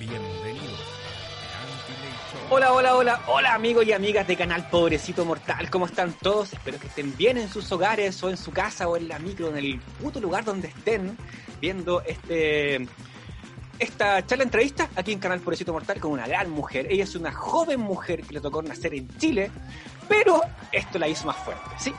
[0.00, 0.80] Bienvenidos.
[2.48, 6.54] Hola, hola, hola, hola amigos y amigas de Canal Pobrecito Mortal, ¿cómo están todos?
[6.54, 9.50] Espero que estén bien en sus hogares o en su casa o en la micro,
[9.50, 11.18] en el puto lugar donde estén
[11.60, 12.88] viendo este
[13.78, 16.86] esta charla entrevista aquí en Canal Pobrecito Mortal con una gran mujer.
[16.90, 19.50] Ella es una joven mujer que le tocó nacer en Chile,
[20.08, 20.40] pero
[20.72, 21.92] esto la hizo más fuerte, ¿sí?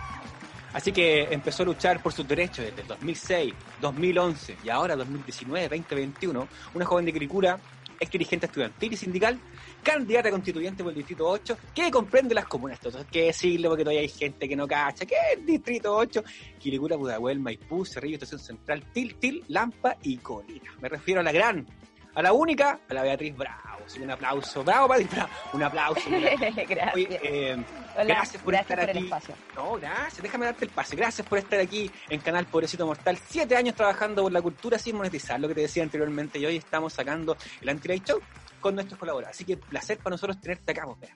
[0.74, 6.48] Así que empezó a luchar por sus derechos desde 2006, 2011 y ahora 2019, 2021.
[6.74, 7.60] Una joven de Cricura,
[8.02, 9.40] ex dirigente estudiantil y sindical,
[9.84, 12.80] candidata constituyente por el Distrito 8, que comprende las comunas.
[12.80, 13.68] Entonces, ¿qué decirle?
[13.68, 15.06] Porque todavía hay gente que no cacha.
[15.06, 16.24] ¿Qué es el Distrito 8?
[16.60, 20.72] Quiricura, Pudahuel, Maipú, Cerrillo, Estación Central, Til, Lampa y Colina.
[20.82, 21.68] Me refiero a la gran,
[22.14, 23.84] a la única, a la Beatriz Bravo.
[24.02, 24.64] un aplauso.
[24.64, 25.30] Bravo, Beatriz Bravo.
[25.54, 26.02] Un aplauso.
[26.10, 26.94] gracias.
[26.96, 29.06] Oye, eh, Hola, gracias por gracias estar por el aquí.
[29.06, 29.36] espacio.
[29.56, 30.96] No, gracias, déjame darte el pase.
[30.96, 33.18] Gracias por estar aquí en Canal Pobrecito Mortal.
[33.28, 36.40] Siete años trabajando por la cultura sin monetizar, lo que te decía anteriormente.
[36.40, 38.20] Y hoy estamos sacando el Anti-Light Show
[38.60, 39.36] con nuestros colaboradores.
[39.36, 41.16] Así que placer para nosotros tenerte acá, Bea.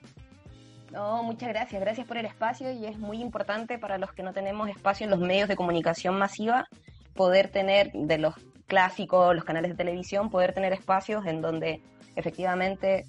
[0.90, 1.80] No, muchas gracias.
[1.80, 5.10] Gracias por el espacio y es muy importante para los que no tenemos espacio en
[5.10, 6.68] los medios de comunicación masiva
[7.14, 8.34] poder tener de los
[8.66, 11.80] clásicos, los canales de televisión, poder tener espacios en donde
[12.14, 13.04] efectivamente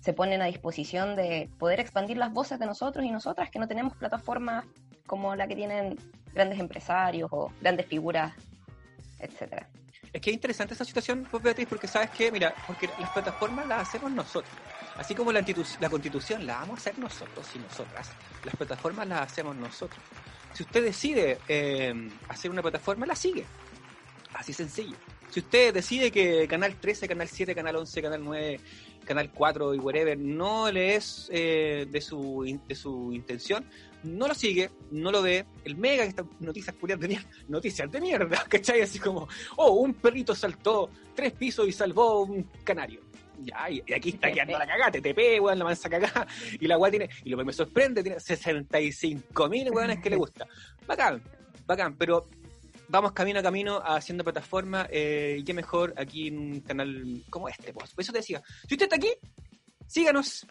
[0.00, 3.66] se ponen a disposición de poder expandir las voces de nosotros y nosotras que no
[3.66, 4.64] tenemos plataformas
[5.06, 5.96] como la que tienen
[6.32, 8.32] grandes empresarios o grandes figuras,
[9.18, 9.68] etcétera.
[10.12, 13.66] Es que es interesante esa situación, pues, Beatriz, porque sabes que, mira, porque las plataformas
[13.66, 14.52] las hacemos nosotros.
[14.96, 15.44] Así como la,
[15.80, 18.10] la constitución la vamos a hacer nosotros y nosotras,
[18.44, 20.00] las plataformas las hacemos nosotros.
[20.54, 23.44] Si usted decide eh, hacer una plataforma, la sigue.
[24.38, 24.94] Así sencillo.
[25.30, 28.60] Si usted decide que Canal 13, Canal 7, Canal 11, Canal 9,
[29.04, 33.64] Canal 4 y whatever no le es eh, de, su, de su intención,
[34.04, 35.44] no lo sigue, no lo ve.
[35.64, 38.80] El mega que está noticias curiosas de mierda, noticias de mierda, ¿cachai?
[38.80, 43.00] Así como, oh, un perrito saltó tres pisos y salvó un canario.
[43.40, 46.28] Ya, y y aquí está quedando la cagada, TTP, weón, la mansa cagada.
[46.60, 50.16] Y la weá tiene, y lo que me sorprende, tiene 65 mil weones que le
[50.16, 50.46] gusta.
[50.86, 51.20] Bacán,
[51.66, 52.28] bacán, pero
[52.88, 57.48] vamos camino a camino haciendo plataforma eh, y qué mejor aquí en un canal como
[57.48, 57.72] este.
[57.72, 57.92] Pues.
[57.92, 59.10] Por eso te decía, si usted está aquí,
[59.86, 60.46] síganos,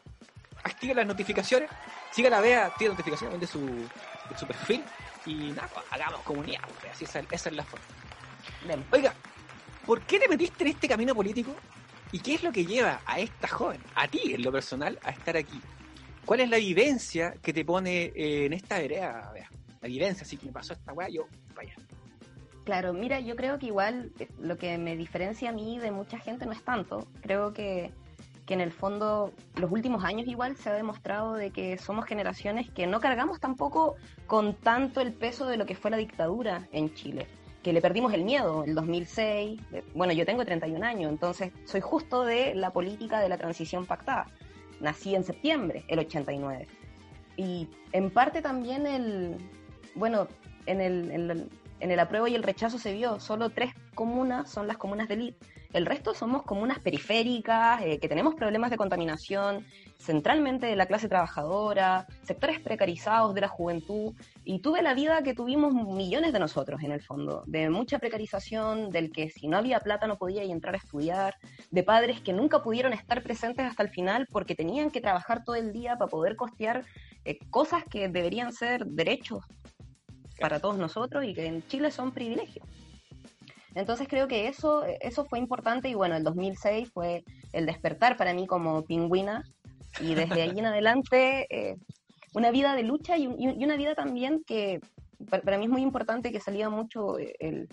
[0.64, 1.70] active las notificaciones,
[2.12, 3.60] siga la vea, tiene notificaciones de su,
[4.38, 4.84] su perfil
[5.26, 7.86] y nada, pues, hagamos comunidad, pues, así esa, esa es la forma.
[8.66, 8.86] Bien.
[8.92, 9.14] Oiga,
[9.86, 11.54] ¿por qué te metiste en este camino político?
[12.12, 15.10] ¿Y qué es lo que lleva a esta joven, a ti en lo personal, a
[15.10, 15.60] estar aquí?
[16.26, 19.32] ¿Cuál es la vivencia que te pone eh, en esta vereda?
[19.34, 19.50] Vea,
[19.82, 21.74] La vivencia, así que me pasó esta weá, yo, vaya.
[22.68, 26.20] Claro, mira, yo creo que igual eh, lo que me diferencia a mí de mucha
[26.20, 27.08] gente no es tanto.
[27.22, 27.94] Creo que,
[28.46, 32.70] que en el fondo los últimos años igual se ha demostrado de que somos generaciones
[32.70, 33.96] que no cargamos tampoco
[34.26, 37.28] con tanto el peso de lo que fue la dictadura en Chile.
[37.64, 39.62] Que le perdimos el miedo, el 2006.
[39.72, 43.86] eh, Bueno, yo tengo 31 años, entonces soy justo de la política de la transición
[43.86, 44.26] pactada.
[44.82, 46.68] Nací en septiembre, el 89.
[47.38, 49.38] Y en parte también el,
[49.96, 50.28] bueno,
[50.66, 51.50] en el, en el,
[51.80, 55.16] en el apruebo y el rechazo se vio, solo tres comunas son las comunas de
[55.16, 55.46] elite.
[55.74, 59.66] El resto somos comunas periféricas, eh, que tenemos problemas de contaminación,
[60.00, 65.34] centralmente de la clase trabajadora, sectores precarizados de la juventud, y tuve la vida que
[65.34, 69.82] tuvimos millones de nosotros en el fondo, de mucha precarización, del que si no había
[69.82, 71.36] plata no podía entrar a estudiar,
[71.70, 75.56] de padres que nunca pudieron estar presentes hasta el final porque tenían que trabajar todo
[75.56, 76.86] el día para poder costear
[77.26, 79.44] eh, cosas que deberían ser derechos
[80.40, 82.66] para todos nosotros y que en Chile son privilegios.
[83.76, 88.34] Entonces creo que eso, eso fue importante y bueno, el 2006 fue el despertar para
[88.34, 89.44] mí como pingüina
[90.00, 91.76] y desde allí en adelante eh,
[92.34, 94.80] una vida de lucha y, y una vida también que
[95.30, 97.68] pa- para mí es muy importante que salía mucho el,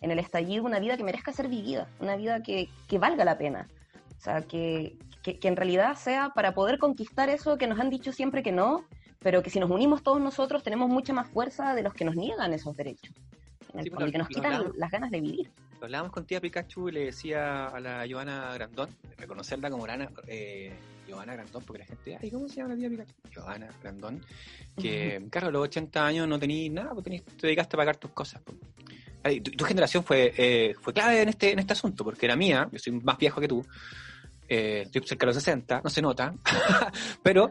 [0.00, 3.36] en el estallido, una vida que merezca ser vivida, una vida que, que valga la
[3.36, 3.68] pena.
[4.16, 7.90] O sea, que, que, que en realidad sea para poder conquistar eso que nos han
[7.90, 8.84] dicho siempre que no,
[9.20, 12.16] pero que si nos unimos todos nosotros tenemos mucha más fuerza de los que nos
[12.16, 13.12] niegan esos derechos.
[13.12, 14.76] Sí, fondo, pero y que nos quitan hablamos.
[14.76, 15.50] las ganas de vivir.
[15.78, 20.10] Lo hablábamos con tía Pikachu y le decía a la Joana Grandón, reconocerla como Rana,
[20.26, 20.72] eh,
[21.08, 23.12] Joana Grandón, porque la gente, ay, ¿cómo se llama la tía Pikachu?
[23.34, 24.24] Joana Grandón,
[24.76, 27.96] que, claro, a los 80 años no tenías nada, pues tenías- te dedicaste a pagar
[27.96, 28.42] tus cosas.
[28.44, 28.58] pues.
[29.22, 32.36] Ay, tu, tu generación fue, eh, fue clave en este, en este asunto, porque la
[32.36, 33.64] mía, yo soy más viejo que tú,
[34.48, 36.34] eh, estoy cerca de los 60, no se nota,
[37.22, 37.50] pero,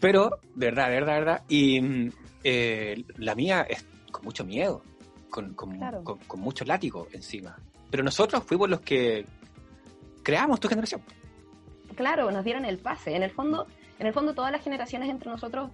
[0.00, 2.12] pero, de verdad, de verdad, de verdad, y mm,
[2.44, 4.82] eh, la mía es con mucho miedo,
[5.28, 6.02] con, con, Claro.
[6.02, 7.56] con, con mucho látigo encima.
[7.90, 9.24] Pero nosotros fuimos los que
[10.22, 11.02] creamos tu generación.
[11.96, 13.14] Claro, nos dieron el pase.
[13.14, 13.66] En el fondo,
[13.98, 15.70] en el fondo todas las generaciones entre nosotros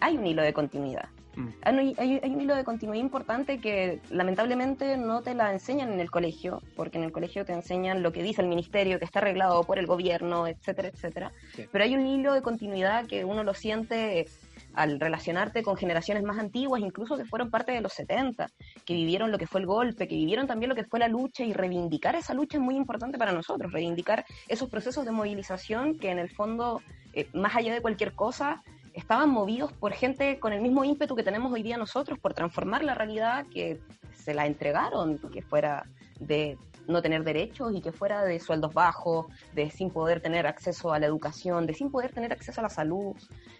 [0.00, 1.08] hay un hilo de continuidad.
[1.40, 1.48] Mm.
[1.62, 6.10] hay, hay, un hilo de continuidad importante que lamentablemente no te la enseñan en el
[6.10, 9.64] colegio, porque en el colegio te enseñan lo que dice el ministerio, que está arreglado
[9.64, 11.32] por el gobierno, etcétera, etcétera.
[11.70, 14.26] Pero hay un hilo de continuidad que uno lo siente
[14.74, 18.48] al relacionarte con generaciones más antiguas, incluso que fueron parte de los 70,
[18.84, 21.44] que vivieron lo que fue el golpe, que vivieron también lo que fue la lucha
[21.44, 26.10] y reivindicar esa lucha es muy importante para nosotros, reivindicar esos procesos de movilización que
[26.10, 26.80] en el fondo,
[27.12, 28.62] eh, más allá de cualquier cosa,
[28.98, 32.84] estaban movidos por gente con el mismo ímpetu que tenemos hoy día nosotros por transformar
[32.84, 33.80] la realidad que
[34.14, 35.84] se la entregaron, que fuera
[36.20, 36.58] de
[36.88, 40.98] no tener derechos y que fuera de sueldos bajos, de sin poder tener acceso a
[40.98, 43.14] la educación, de sin poder tener acceso a la salud.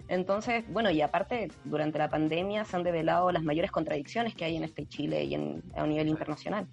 [0.09, 4.57] Entonces, bueno, y aparte, durante la pandemia se han develado las mayores contradicciones que hay
[4.57, 6.67] en este Chile y en, a un nivel internacional.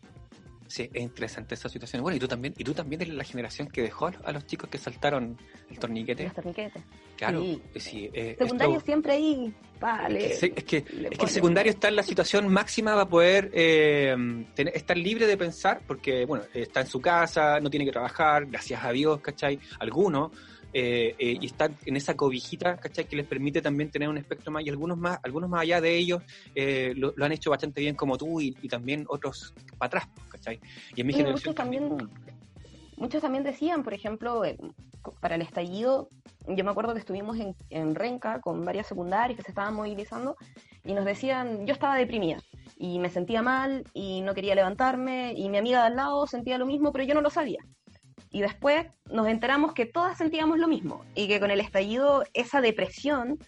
[0.68, 2.02] Sí, es interesante esa situación.
[2.02, 4.70] Bueno, y tú también, y tú también eres la generación que dejó a los chicos
[4.70, 5.38] que saltaron
[5.70, 6.24] el torniquete.
[6.24, 6.84] Los torniquetes.
[7.18, 7.44] Claro,
[7.76, 8.10] sí.
[8.14, 10.34] Eh, secundario siempre ahí, vale.
[10.34, 14.16] Es que, el secundario está en la situación máxima para poder eh,
[14.74, 18.84] estar libre de pensar, porque, bueno, está en su casa, no tiene que trabajar, gracias
[18.84, 19.60] a Dios, ¿cachai?
[19.80, 20.32] Algunos
[20.78, 23.06] eh, eh, y están en esa cobijita, ¿cachai?
[23.06, 25.96] Que les permite también tener un espectro más, y algunos más, algunos más allá de
[25.96, 26.22] ellos
[26.54, 30.60] eh, lo, han hecho bastante bien como tú y, también otros para atrás, ¿cachai?
[30.94, 31.36] Y en mi generación...
[31.36, 31.98] Muchos también,
[32.98, 34.42] muchos también decían, por ejemplo,
[35.22, 36.10] para el estallido,
[36.46, 40.36] yo me acuerdo que estuvimos en, en Renca con varias secundarias que se estaban movilizando
[40.84, 42.40] y nos decían, yo estaba deprimida
[42.76, 46.58] y me sentía mal y no quería levantarme y mi amiga de al lado sentía
[46.58, 47.60] lo mismo, pero yo no lo sabía.
[48.32, 52.62] Y después nos enteramos que todas sentíamos lo mismo y que con el estallido esa
[52.62, 53.40] depresión,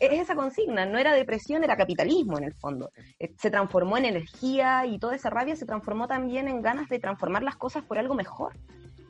[0.00, 2.90] es esa consigna, no era depresión, era capitalismo en el fondo.
[3.18, 6.98] Eh, se transformó en energía y toda esa rabia se transformó también en ganas de
[6.98, 8.54] transformar las cosas por algo mejor.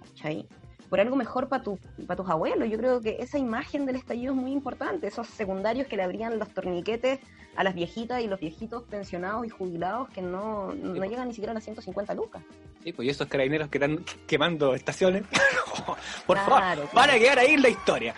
[0.01, 0.49] ¿cachai?
[0.89, 2.69] Por algo mejor para tu, para tus abuelos.
[2.69, 6.39] Yo creo que esa imagen del estallido es muy importante, esos secundarios que le abrían
[6.39, 7.21] los torniquetes
[7.57, 11.53] a las viejitas y los viejitos pensionados y jubilados que no, no llegan ni siquiera
[11.53, 12.43] a las 150 lucas.
[12.85, 15.25] Sí, pues y esos carabineros que están quemando estaciones,
[16.27, 18.15] por favor, van a quedar ahí en la historia.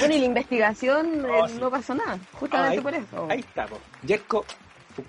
[0.00, 3.26] bueno, y la investigación oh, eh, no pasó nada, justamente por eso.
[3.30, 3.80] Ahí está, pues.
[4.02, 4.44] Yesco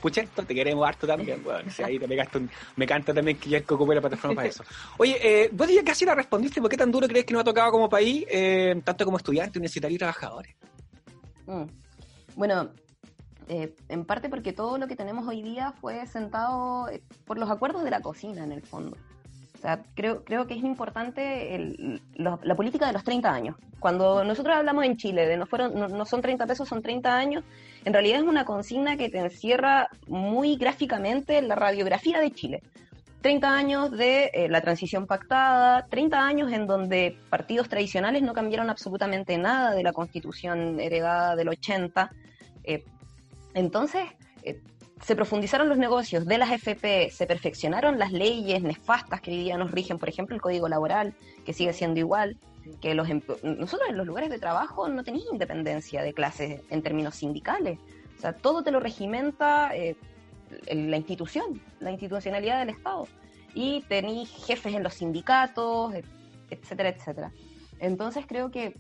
[0.02, 2.08] Puchento, te queremos harto también, bueno, ahí me,
[2.76, 4.64] me canta también que ya ocupé la plataforma para eso.
[4.98, 7.46] Oye, eh, vos ya casi la respondiste, ¿por qué tan duro crees que nos ha
[7.46, 10.56] tocado como país, eh, tanto como estudiantes, universitarios y trabajadores?
[11.46, 11.64] Mm.
[12.36, 12.70] Bueno,
[13.48, 17.50] eh, en parte porque todo lo que tenemos hoy día fue sentado eh, por los
[17.50, 18.96] acuerdos de la cocina, en el fondo.
[19.58, 23.56] O sea, creo, creo que es importante la política de los 30 años.
[23.80, 27.44] Cuando nosotros hablamos en Chile de no, fueron, no, son 30 pesos, son 30 años,
[27.84, 32.62] en realidad es una consigna que te encierra muy gráficamente la radiografía de Chile.
[33.22, 38.70] 30 años de eh, la transición pactada, 30 años en donde partidos tradicionales no cambiaron
[38.70, 42.12] absolutamente nada de la constitución heredada del 80.
[42.64, 42.84] Eh,
[43.54, 44.04] entonces,
[44.44, 44.60] eh,
[45.04, 49.58] se profundizaron los negocios de las FP, se perfeccionaron las leyes nefastas que hoy día
[49.58, 51.14] nos rigen, por ejemplo, el código laboral,
[51.46, 52.38] que sigue siendo igual,
[52.82, 53.08] que los
[53.44, 57.80] nosotros en los lugares de trabajo no tenéis independencia de clases en términos sindicales.
[58.18, 59.96] O sea, todo te lo regimenta eh,
[60.72, 63.08] la institución, la institucionalidad del Estado.
[63.54, 65.94] Y tenéis jefes en los sindicatos,
[66.50, 67.32] etcétera, etcétera.
[67.80, 68.78] Entonces creo que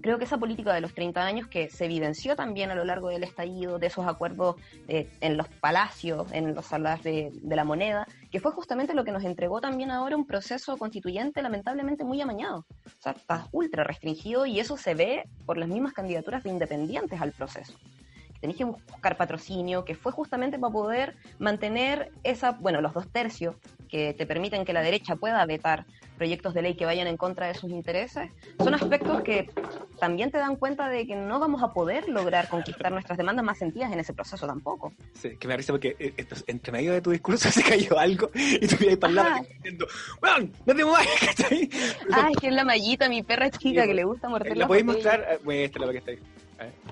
[0.00, 3.08] creo que esa política de los 30 años que se evidenció también a lo largo
[3.08, 4.56] del estallido, de esos acuerdos
[4.88, 9.12] eh, en los palacios, en los salas de, la moneda, que fue justamente lo que
[9.12, 12.66] nos entregó también ahora un proceso constituyente lamentablemente muy amañado.
[12.86, 17.20] O sea, está ultra restringido y eso se ve por las mismas candidaturas de independientes
[17.20, 17.74] al proceso
[18.40, 23.56] tenéis que buscar patrocinio, que fue justamente para poder mantener esa, bueno, los dos tercios
[23.88, 25.84] que te permiten que la derecha pueda vetar
[26.16, 29.50] proyectos de ley que vayan en contra de sus intereses, son aspectos que
[29.98, 33.56] también te dan cuenta de que no vamos a poder lograr conquistar nuestras demandas más
[33.56, 34.92] sentidas en ese proceso tampoco.
[35.14, 38.66] Sí, que me parece porque eh, entre medio de tu discurso se cayó algo y
[38.66, 39.86] tú ibas para lado diciendo,
[40.22, 40.52] ¡Weón!
[40.66, 41.06] ¡No te muevas!
[42.12, 45.40] Ay, que es la mallita, mi perra chica que le gusta morder ¿La podéis mostrar?
[45.42, 46.18] Muéstrala lo que está ahí.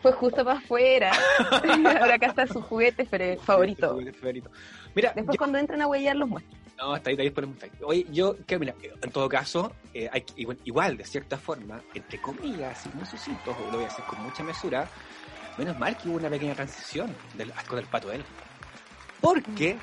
[0.03, 1.13] Fue justo para afuera.
[2.01, 3.95] Ahora acá está su juguete favorito.
[3.95, 4.51] juguete favorito.
[4.95, 6.57] Mira, después cuando entren a huellar los muestro.
[6.79, 10.25] No, está ahí, está ahí después Oye, yo, que mira, en todo caso, eh, hay,
[10.65, 14.89] igual, de cierta forma, entre comillas, sin sucinto, lo voy a hacer con mucha mesura,
[15.57, 18.25] menos mal que hubo una pequeña transición del, con el pato él.
[19.21, 19.77] Porque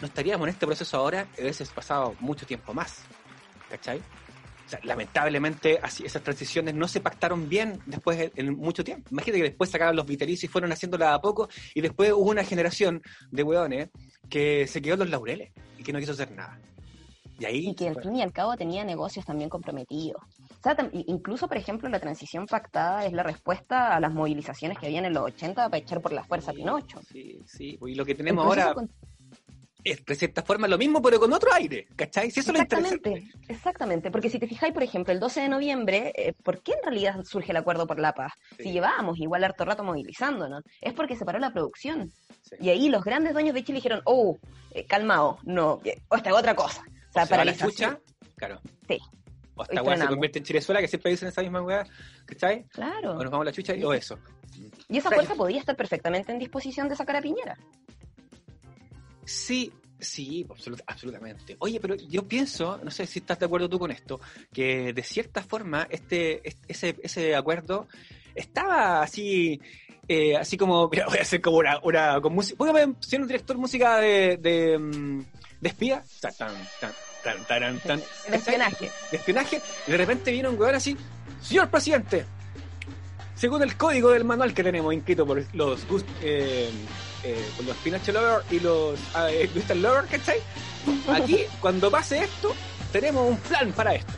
[0.00, 3.02] no estaríamos en este proceso ahora, veces pasado mucho tiempo más.
[3.68, 4.00] ¿Cachai?
[4.82, 9.08] Lamentablemente así, esas transiciones no se pactaron bien después en mucho tiempo.
[9.10, 12.44] Imagínate que después sacaron los vitalicios y fueron haciéndola a poco y después hubo una
[12.44, 13.90] generación de hueones
[14.28, 16.58] que se quedó en los laureles y que no quiso hacer nada.
[17.38, 20.22] Y, ahí, que al fin y al cabo tenía negocios también comprometidos.
[20.22, 24.86] O sea, incluso, por ejemplo, la transición pactada es la respuesta a las movilizaciones que
[24.86, 27.00] habían en los 80 para echar por la fuerza a Pinocho.
[27.10, 28.74] Sí, sí, y lo que tenemos ahora
[29.82, 32.30] de cierta forma lo mismo, pero con otro aire, ¿cachai?
[32.30, 36.32] Si eso exactamente, exactamente, porque si te fijáis, por ejemplo, el 12 de noviembre, eh,
[36.42, 38.32] ¿por qué en realidad surge el acuerdo por la paz?
[38.58, 42.10] Si llevábamos igual harto rato movilizándonos, es porque se paró la producción.
[42.60, 44.38] Y ahí los grandes dueños de Chile dijeron, oh,
[44.72, 46.82] eh, calmado, no, eh, o esta otra cosa.
[47.08, 47.98] O sea, para la escucha,
[48.36, 48.60] claro.
[48.88, 48.98] Sí.
[49.54, 51.84] O esta weá se convierte en Chilezuela, que siempre dicen esa misma weá,
[52.24, 52.64] ¿cachai?
[52.68, 53.12] Claro.
[53.12, 54.18] O nos vamos a la chucha y, o eso.
[54.88, 57.56] Y esa fuerza podía estar perfectamente en disposición de sacar a Piñera.
[59.30, 60.44] Sí, sí,
[60.86, 61.56] absolutamente.
[61.60, 64.20] Oye, pero yo pienso, no sé si estás de acuerdo tú con esto,
[64.52, 67.86] que de cierta forma este, ese, ese acuerdo
[68.34, 69.60] estaba así,
[70.08, 73.20] eh, así como, mira, voy a hacer como una, una con música, voy a ser
[73.20, 75.24] un director de música de, de, mm,
[75.60, 76.52] de espía, tan, tan,
[77.22, 78.90] tan, tan, tan, de espionaje.
[79.12, 80.96] De espionaje, y de repente viene un weón así,
[81.40, 82.24] señor presidente,
[83.36, 85.86] según el código del manual que tenemos inscrito por los
[86.20, 86.68] eh,
[87.24, 88.98] eh, los Pinochet Lover y los
[89.28, 90.40] eh, Lover, ¿cachai?
[91.08, 92.54] Aquí, cuando pase esto,
[92.92, 94.12] tenemos un plan para esto.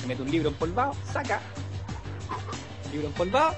[0.00, 1.40] Se mete un libro empolvado, saca,
[2.90, 3.54] libro empolvado,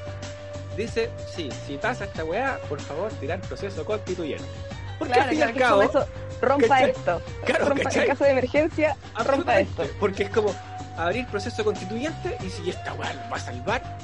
[0.76, 4.44] dice, sí, si pasa esta weá, por favor, tirar proceso constituyente.
[4.98, 5.82] Porque al fin y al cabo...
[6.40, 7.22] rompa esto.
[7.44, 9.84] Claro, rompa, en caso de emergencia, rompa esto.
[10.00, 10.54] Porque es como
[10.96, 13.98] abrir proceso constituyente y si esta weá va a salvar,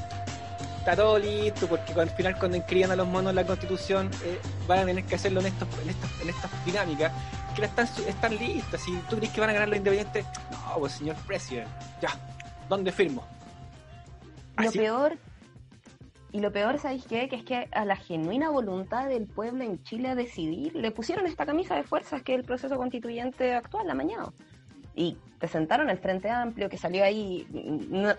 [0.83, 4.41] está todo listo, porque al final cuando inscriban a los monos en la constitución eh,
[4.67, 7.12] van a tener que hacerlo en, estos, en, estas, en estas dinámicas
[7.55, 8.81] que están, están listas.
[8.83, 11.71] Si tú crees que van a ganar los independientes, no, pues señor presidente,
[12.01, 12.09] ya,
[12.69, 13.25] ¿dónde firmo?
[14.59, 15.19] Lo peor,
[16.33, 17.29] y lo peor, ¿sabéis qué?
[17.29, 21.29] Que es que a la genuina voluntad del pueblo en Chile a decidir, le pusieron
[21.29, 24.33] esta camisa de fuerzas que el proceso constituyente actual la mañana
[24.95, 27.47] y presentaron el Frente Amplio que salió ahí.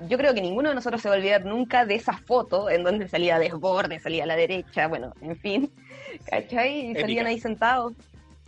[0.08, 2.84] yo creo que ninguno de nosotros se va a olvidar nunca de esa foto en
[2.84, 5.72] donde salía desborde, salía a la derecha, bueno, en fin,
[6.30, 6.92] ¿cachai?
[6.92, 7.94] Y salían ahí sentados,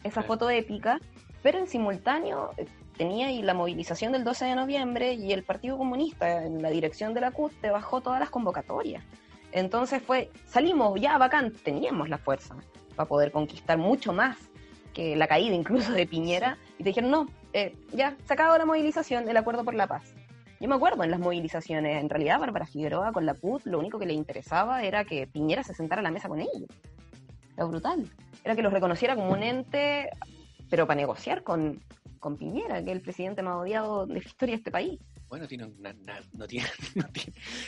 [0.03, 0.99] esa foto épica,
[1.41, 2.65] pero en simultáneo eh,
[2.97, 7.13] tenía ahí la movilización del 12 de noviembre y el Partido Comunista en la dirección
[7.13, 9.03] de la CUT te bajó todas las convocatorias.
[9.51, 12.55] Entonces fue, salimos ya bacán, teníamos la fuerza
[12.95, 14.37] para poder conquistar mucho más
[14.93, 18.65] que la caída incluso de Piñera, y te dijeron, no, eh, ya, se acabó la
[18.65, 20.13] movilización, el acuerdo por la paz.
[20.59, 23.97] Yo me acuerdo en las movilizaciones, en realidad Bárbara Figueroa con la PUT lo único
[23.97, 26.69] que le interesaba era que Piñera se sentara a la mesa con ellos.
[27.55, 28.11] Era brutal.
[28.43, 30.09] Era que los reconociera como un ente,
[30.69, 31.81] pero para negociar con,
[32.19, 35.47] con Piñera, que es el presidente más odiado de la historia de este país bueno,
[35.47, 35.65] tiene
[36.33, 36.67] no, tiene,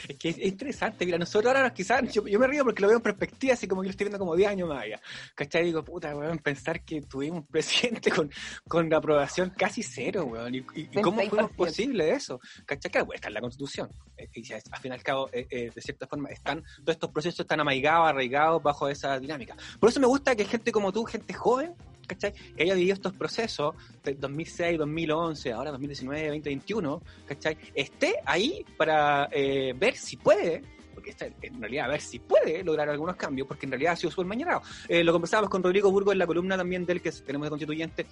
[0.08, 3.02] es que es, interesante, mira, nosotros ahora quizás, yo, me río porque lo veo en
[3.02, 5.00] perspectiva, así como que lo estoy viendo como 10 años más allá,
[5.34, 5.64] ¿cachai?
[5.64, 8.30] Digo, puta, weón, pensar que tuvimos un presidente con,
[8.66, 10.62] con aprobación casi cero, weón, y,
[11.02, 12.90] cómo fue posible eso, ¿cachai?
[12.90, 15.80] Claro, está en la constitución, eh, y al fin y al cabo, eh, eh, de
[15.80, 19.56] cierta forma, están, todos estos procesos están amaigados, arraigados bajo esa dinámica.
[19.80, 21.74] Por eso me gusta que gente como tú, gente joven,
[22.08, 22.32] ¿cachai?
[22.32, 27.56] Que haya vivido estos procesos de 2006, 2011, ahora 2019, 2021, ¿cachai?
[27.74, 30.62] Esté ahí para eh, ver si puede,
[30.94, 34.10] porque en realidad a ver si puede lograr algunos cambios, porque en realidad ha sido
[34.10, 34.62] súper mañanado.
[34.88, 38.06] Eh, lo conversábamos con Rodrigo Burgo en la columna también del que tenemos de constituyente.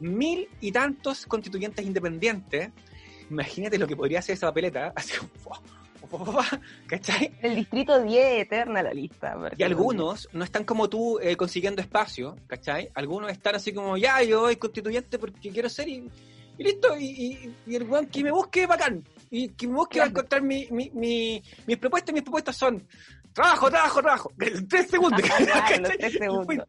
[0.00, 2.70] Mil y tantos constituyentes independientes.
[3.30, 4.92] Imagínate lo que podría hacer esa papeleta.
[4.96, 5.14] Así,
[6.86, 7.32] ¿cachai?
[7.40, 9.36] El distrito 10 eterna la lista.
[9.56, 12.90] Y algunos no están como tú eh, consiguiendo espacio, ¿cachai?
[12.94, 16.08] Algunos están así como, ya, yo soy constituyente porque quiero ser y,
[16.58, 16.96] listo.
[16.98, 19.04] Y, el weón que me busque, bacán.
[19.30, 22.12] Y que me busque va a encontrar mi, mi, mi, mis propuestas.
[22.12, 22.86] Mis propuestas son
[23.32, 24.32] trabajo, trabajo, trabajo.
[24.68, 25.22] Tres segundos.
[25.22, 26.66] tres segundos.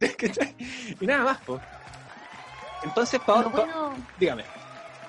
[1.00, 1.60] Y nada más, pues.
[2.82, 4.44] Entonces, Pablo, dígame.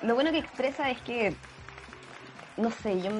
[0.02, 1.34] Lo bueno que expresa es que,
[2.56, 3.10] no sé, yo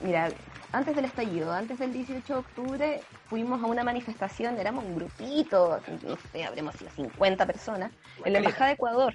[0.00, 0.30] Mira,
[0.72, 5.80] antes del estallido, antes del 18 de octubre, fuimos a una manifestación, éramos un grupito,
[6.06, 7.92] no sé, habremos sido 50 personas,
[8.24, 9.14] en la Embajada de Ecuador,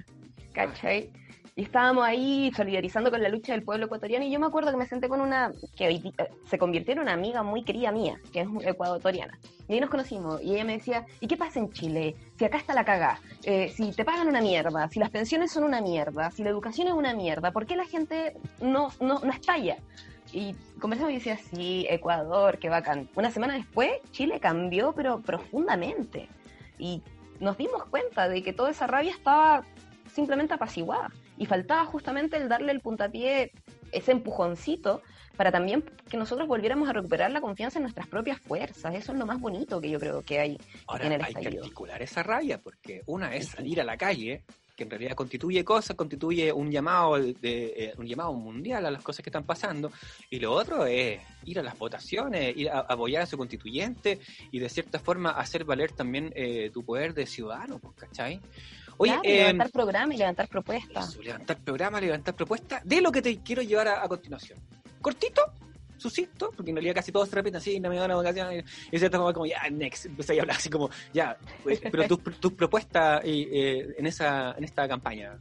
[0.53, 1.11] ¿cachai?
[1.57, 4.77] Y estábamos ahí solidarizando con la lucha del pueblo ecuatoriano y yo me acuerdo que
[4.77, 6.13] me senté con una que hoy
[6.49, 9.39] se convirtió en una amiga muy querida mía, que es ecuatoriana.
[9.69, 12.17] Y ahí nos conocimos y ella me decía, ¿y qué pasa en Chile?
[12.37, 15.63] Si acá está la cagá, eh, si te pagan una mierda, si las pensiones son
[15.63, 19.31] una mierda, si la educación es una mierda, ¿por qué la gente no, no, no
[19.31, 19.77] estalla?
[20.35, 23.09] Y conversamos y decía, sí, Ecuador, qué bacán.
[23.15, 26.27] Una semana después, Chile cambió, pero profundamente.
[26.77, 27.01] Y
[27.39, 29.63] nos dimos cuenta de que toda esa rabia estaba
[30.13, 31.09] simplemente apaciguada.
[31.37, 33.53] Y faltaba justamente el darle el puntapié,
[33.93, 35.01] ese empujoncito,
[35.37, 38.93] para también que nosotros volviéramos a recuperar la confianza en nuestras propias fuerzas.
[38.93, 41.47] Eso es lo más bonito que yo creo que hay Ahora, en el hay que
[41.47, 44.43] articular esa rabia, porque una es salir a la calle
[44.75, 49.01] que en realidad constituye cosas, constituye un llamado de, eh, un llamado mundial a las
[49.01, 49.91] cosas que están pasando,
[50.29, 54.19] y lo otro es ir a las votaciones, ir a, apoyar a su constituyente
[54.51, 58.41] y de cierta forma hacer valer también eh, tu poder de ciudadano, pues, ¿cachai?
[58.97, 61.17] Oye, levantar programa y levantar propuestas.
[61.17, 64.57] levantar programa, levantar propuestas de lo que te quiero llevar a continuación.
[65.01, 65.41] Cortito,
[65.97, 68.59] sucinto, porque en realidad casi todos se repiten así, no me da una vocación, y
[68.91, 72.55] es cierto como, ya, next, empecé a hablar así como, ya, pues, pero tus tu
[72.55, 75.37] propuestas eh, en, esa, en esta campaña.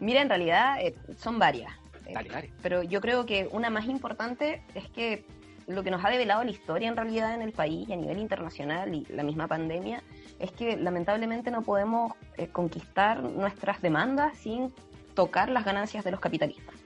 [0.00, 1.72] Mira, en realidad eh, son varias.
[2.06, 5.24] Eh, pero yo creo que una más importante es que
[5.66, 8.18] lo que nos ha develado la historia en realidad en el país y a nivel
[8.18, 10.02] internacional y la misma pandemia
[10.38, 12.14] es que lamentablemente no podemos
[12.52, 14.72] conquistar nuestras demandas sin
[15.14, 16.77] tocar las ganancias de los capitalistas.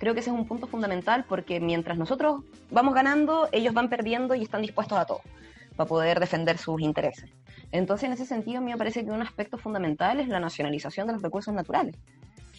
[0.00, 4.34] Creo que ese es un punto fundamental porque mientras nosotros vamos ganando, ellos van perdiendo
[4.34, 5.20] y están dispuestos a todo
[5.76, 7.30] para poder defender sus intereses.
[7.70, 11.06] Entonces, en ese sentido, a mí me parece que un aspecto fundamental es la nacionalización
[11.06, 11.96] de los recursos naturales,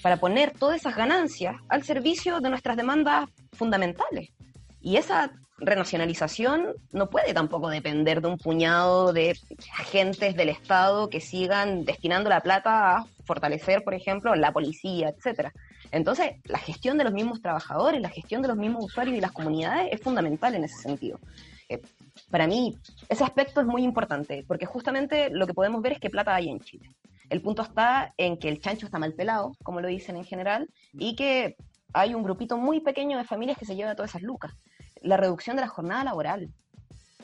[0.03, 4.29] para poner todas esas ganancias al servicio de nuestras demandas fundamentales.
[4.79, 9.35] Y esa renacionalización no puede tampoco depender de un puñado de
[9.79, 15.51] agentes del Estado que sigan destinando la plata a fortalecer, por ejemplo, la policía, etcétera.
[15.91, 19.31] Entonces, la gestión de los mismos trabajadores, la gestión de los mismos usuarios y las
[19.31, 21.19] comunidades es fundamental en ese sentido.
[21.67, 21.81] Eh,
[22.29, 22.77] para mí,
[23.09, 26.49] ese aspecto es muy importante, porque justamente lo que podemos ver es que plata hay
[26.49, 26.89] en Chile.
[27.29, 30.69] El punto está en que el chancho está mal pelado, como lo dicen en general,
[30.93, 31.55] y que
[31.93, 34.53] hay un grupito muy pequeño de familias que se lleva todas esas lucas.
[35.01, 36.49] La reducción de la jornada laboral.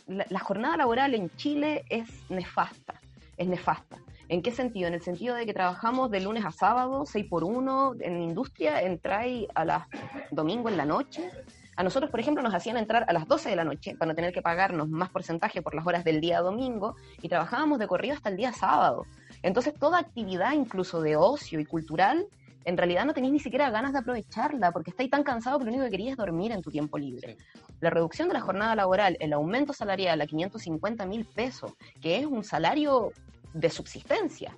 [0.08, 3.02] la jornada laboral en Chile es nefasta,
[3.38, 3.98] es nefasta.
[4.30, 4.88] ¿En qué sentido?
[4.88, 8.82] En el sentido de que trabajamos de lunes a sábado, 6 por 1 en industria,
[8.82, 9.88] entráis a las
[10.32, 11.30] domingo en la noche.
[11.78, 14.16] A nosotros, por ejemplo, nos hacían entrar a las 12 de la noche para no
[14.16, 18.16] tener que pagarnos más porcentaje por las horas del día domingo y trabajábamos de corrido
[18.16, 19.06] hasta el día sábado.
[19.44, 22.28] Entonces, toda actividad, incluso de ocio y cultural,
[22.66, 25.72] en realidad no tenéis ni siquiera ganas de aprovecharla porque estáis tan cansados que lo
[25.72, 27.38] único que querías es dormir en tu tiempo libre.
[27.80, 32.26] La reducción de la jornada laboral, el aumento salarial a 550 mil pesos, que es
[32.26, 33.14] un salario
[33.60, 34.58] de subsistencia.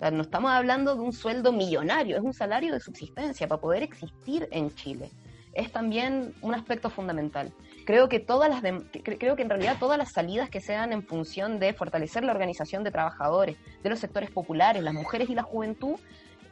[0.00, 4.48] no estamos hablando de un sueldo millonario, es un salario de subsistencia para poder existir
[4.50, 5.10] en Chile.
[5.52, 7.52] Es también un aspecto fundamental.
[7.84, 8.62] Creo que todas las
[9.02, 12.84] creo que en realidad todas las salidas que sean en función de fortalecer la organización
[12.84, 15.96] de trabajadores, de los sectores populares, las mujeres y la juventud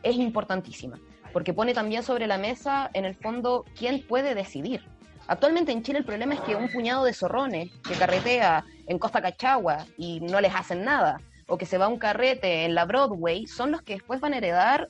[0.03, 0.99] es importantísima,
[1.33, 4.83] porque pone también sobre la mesa en el fondo quién puede decidir.
[5.29, 9.21] Actualmente en Chile el problema es que un puñado de zorrones que carretea en Costa
[9.21, 12.85] Cachagua y no les hacen nada, o que se va a un carrete en la
[12.85, 14.89] Broadway, son los que después van a heredar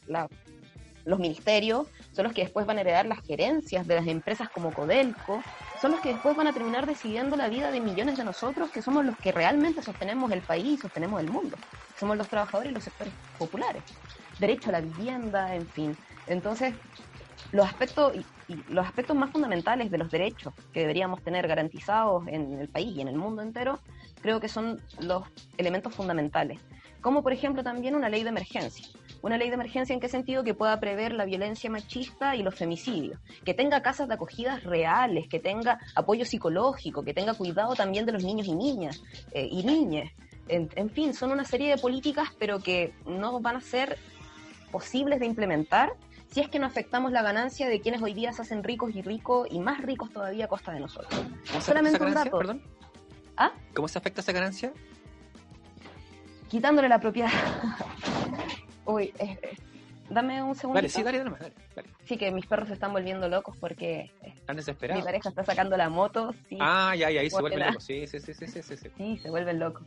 [1.05, 4.73] los ministerios, son los que después van a heredar las gerencias de las empresas como
[4.73, 5.43] Codelco,
[5.81, 8.81] son los que después van a terminar decidiendo la vida de millones de nosotros, que
[8.81, 11.57] somos los que realmente sostenemos el país y sostenemos el mundo.
[11.99, 13.83] Somos los trabajadores y los sectores populares.
[14.39, 15.97] Derecho a la vivienda, en fin.
[16.27, 16.75] Entonces,
[17.53, 18.15] los aspectos,
[18.49, 22.97] y los aspectos más fundamentales de los derechos que deberíamos tener garantizados en el país
[22.97, 23.81] y en el mundo entero
[24.27, 25.23] creo que son los
[25.57, 26.59] elementos fundamentales.
[27.01, 28.85] Como por ejemplo también una ley de emergencia.
[29.23, 32.57] Una ley de emergencia en qué sentido que pueda prever la violencia machista y los
[32.57, 38.05] femicidios, que tenga casas de acogidas reales, que tenga apoyo psicológico, que tenga cuidado también
[38.05, 40.11] de los niños y niñas eh, y niñas.
[40.49, 43.97] En, en, fin, son una serie de políticas, pero que no van a ser
[44.73, 45.93] posibles de implementar
[46.33, 49.03] si es que no afectamos la ganancia de quienes hoy día se hacen ricos y
[49.03, 51.15] ricos y más ricos todavía a costa de nosotros.
[51.61, 52.39] Solamente un dato.
[52.39, 52.76] Perdón?
[53.37, 53.53] ¿Ah?
[53.75, 54.73] ¿Cómo se afecta esa ganancia?
[56.49, 57.31] Quitándole la propiedad.
[58.87, 59.13] Uy,
[60.09, 60.79] dame un segundo.
[60.79, 61.31] Vale, sí, dale, dale,
[61.75, 64.13] dale, Sí, que mis perros se están volviendo locos porque.
[64.23, 65.03] Están desesperados.
[65.03, 66.35] Mi pareja está sacando la moto.
[66.61, 67.85] ah, ya, ya, ahí se vuelven locos.
[67.85, 68.91] Sí, sí, sí, sí, sí, sí.
[68.97, 69.83] Sí, se vuelven locos.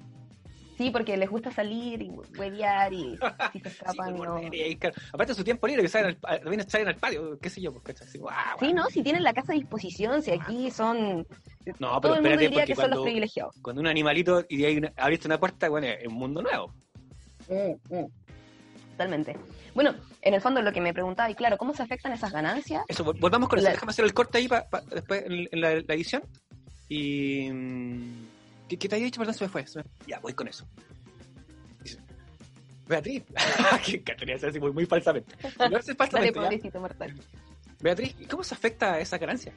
[0.80, 3.18] Sí, porque les gusta salir y huevear y
[3.52, 4.42] si se escapan sí, no...
[4.42, 4.80] y,
[5.12, 7.74] Aparte de su tiempo libre, que salen al, también salen al patio, qué sé yo,
[7.74, 8.18] pues, Así,
[8.62, 11.28] sí, no, si tienen la casa a disposición, si aquí son...
[11.80, 13.56] No, pero Todo el mundo que son los privilegiados.
[13.62, 16.74] Cuando un animalito y abriste una puerta, bueno, es un mundo nuevo.
[17.50, 18.08] Mm, mm.
[18.92, 19.36] Totalmente.
[19.76, 22.86] Bueno, en el fondo lo que me preguntaba, y claro, ¿cómo se afectan esas ganancias?
[22.88, 23.68] Eso, volvamos con eso.
[23.68, 26.24] Déjame hacer el corte ahí para después en, la, edición.
[26.88, 27.50] Y...
[28.78, 29.20] ¿Qué, te había dicho?
[29.20, 29.66] Perdón, se me fue.
[30.08, 30.68] Ya, voy con eso.
[32.88, 33.24] Beatriz.
[33.86, 35.36] que tenía que así muy, muy falsamente.
[35.70, 36.40] No falsamente.
[36.40, 36.62] Dale,
[37.82, 39.54] Beatriz, ¿cómo se afecta esa ganancia?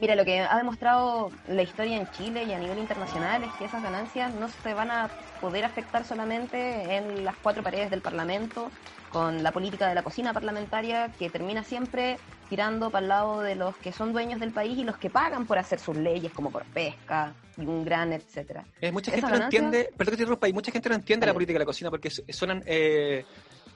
[0.00, 3.64] Mira, lo que ha demostrado la historia en Chile y a nivel internacional es que
[3.64, 5.08] esas ganancias no se van a
[5.40, 8.70] poder afectar solamente en las cuatro paredes del Parlamento,
[9.10, 13.54] con la política de la cocina parlamentaria que termina siempre tirando para el lado de
[13.54, 16.50] los que son dueños del país y los que pagan por hacer sus leyes, como
[16.50, 18.64] por pesca y un gran, etcétera.
[18.80, 21.54] Eh, mucha gente no entiende, perdón que te interrumpa, mucha gente no entiende la política
[21.54, 22.62] de la cocina porque suenan...
[22.66, 23.24] Eh,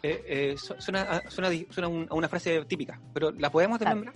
[0.04, 4.12] Eh, eh, suena, suena, suena a una frase típica, pero ¿la podemos desmembrar?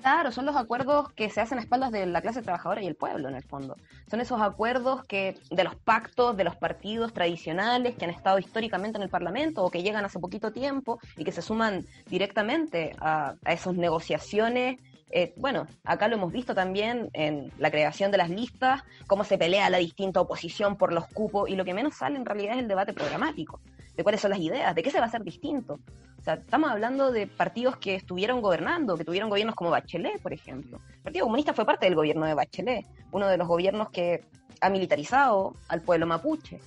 [0.00, 2.94] Claro, son los acuerdos que se hacen a espaldas de la clase trabajadora y el
[2.94, 3.76] pueblo, en el fondo.
[4.10, 8.96] Son esos acuerdos que de los pactos de los partidos tradicionales que han estado históricamente
[8.96, 13.34] en el Parlamento o que llegan hace poquito tiempo y que se suman directamente a,
[13.46, 14.78] esas negociaciones
[15.12, 19.38] eh, bueno, acá lo hemos visto también en la creación de las listas, cómo se
[19.38, 22.60] pelea la distinta oposición por los cupos y lo que menos sale en realidad es
[22.60, 23.58] el debate programático,
[24.00, 25.78] de cuáles son las ideas, de qué se va a hacer distinto.
[26.18, 30.32] O sea, estamos hablando de partidos que estuvieron gobernando, que tuvieron gobiernos como Bachelet, por
[30.32, 30.80] ejemplo.
[30.88, 34.24] El Partido Comunista fue parte del gobierno de Bachelet, uno de los gobiernos que
[34.62, 36.60] ha militarizado al pueblo mapuche.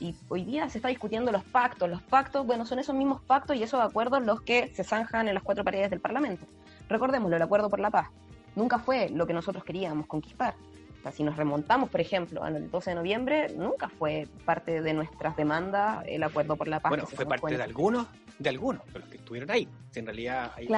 [0.00, 1.90] Y hoy día se está discutiendo los pactos.
[1.90, 5.34] Los pactos, bueno, son esos mismos pactos y esos acuerdos los que se zanjan en
[5.34, 6.46] las cuatro paredes del Parlamento.
[6.88, 8.08] Recordémoslo, el acuerdo por la paz
[8.56, 10.54] nunca fue lo que nosotros queríamos conquistar.
[11.02, 14.94] O sea, si nos remontamos, por ejemplo, al 12 de noviembre, nunca fue parte de
[14.94, 16.90] nuestras demandas el acuerdo por la paz.
[16.90, 18.06] Bueno, fue parte de algunos,
[18.38, 19.68] de algunos, de los que estuvieron ahí.
[19.96, 20.68] En realidad hay,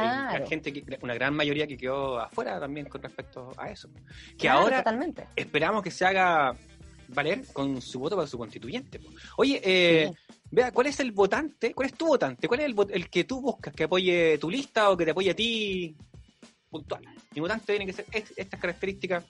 [0.49, 3.91] gente, una gran mayoría que quedó afuera también con respecto a eso.
[4.39, 4.83] Que ahora
[5.37, 6.57] esperamos que se haga
[7.09, 9.01] valer con su voto para su constituyente.
[9.37, 10.11] Oye, eh,
[10.51, 11.75] vea, ¿cuál es el votante?
[11.75, 12.49] ¿Cuál es tu votante?
[12.49, 15.33] ¿Cuál es el, el que tú buscas que apoye tu lista o que te apoye
[15.33, 15.95] a ti
[16.71, 17.03] puntual?
[17.35, 18.07] Mi votante tiene que ser
[18.37, 19.23] estas características.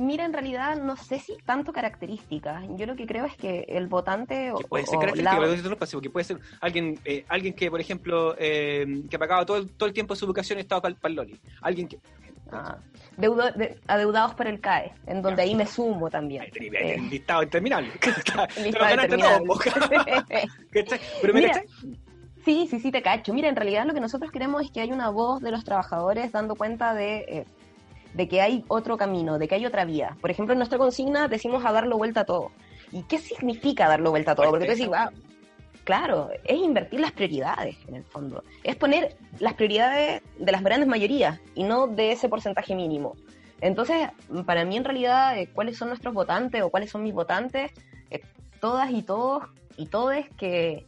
[0.00, 2.64] Mira, en realidad no sé si tanto características.
[2.76, 4.50] Yo lo que creo es que el votante.
[4.58, 9.18] Que puede ser característica, puede ser alguien, eh, alguien que, por ejemplo, eh, que ha
[9.18, 11.38] pagado todo el, todo el tiempo de su educación y estaba para el Loli.
[11.60, 11.98] Alguien que.
[12.50, 12.78] Ah,
[13.86, 16.46] adeudados por el CAE, en donde ahí me sumo también.
[16.54, 16.98] Eh.
[16.98, 17.90] listado interminable.
[21.20, 21.62] Pero Mira,
[22.44, 23.34] Sí, sí, sí, te cacho.
[23.34, 26.32] Mira, en realidad lo que nosotros queremos es que haya una voz de los trabajadores
[26.32, 27.44] dando cuenta de, eh,
[28.14, 30.16] de que hay otro camino, de que hay otra vía.
[30.20, 32.50] Por ejemplo, en nuestra consigna decimos a darlo vuelta a todo.
[32.92, 34.50] ¿Y qué significa darlo vuelta a todo?
[34.50, 35.10] Porque tú decís, ah,
[35.84, 38.42] claro, es invertir las prioridades, en el fondo.
[38.64, 43.14] Es poner las prioridades de las grandes mayorías y no de ese porcentaje mínimo.
[43.60, 44.08] Entonces,
[44.46, 47.70] para mí en realidad, eh, ¿cuáles son nuestros votantes o cuáles son mis votantes?
[48.10, 48.22] Eh,
[48.60, 49.44] todas y todos
[49.76, 50.86] y todes que,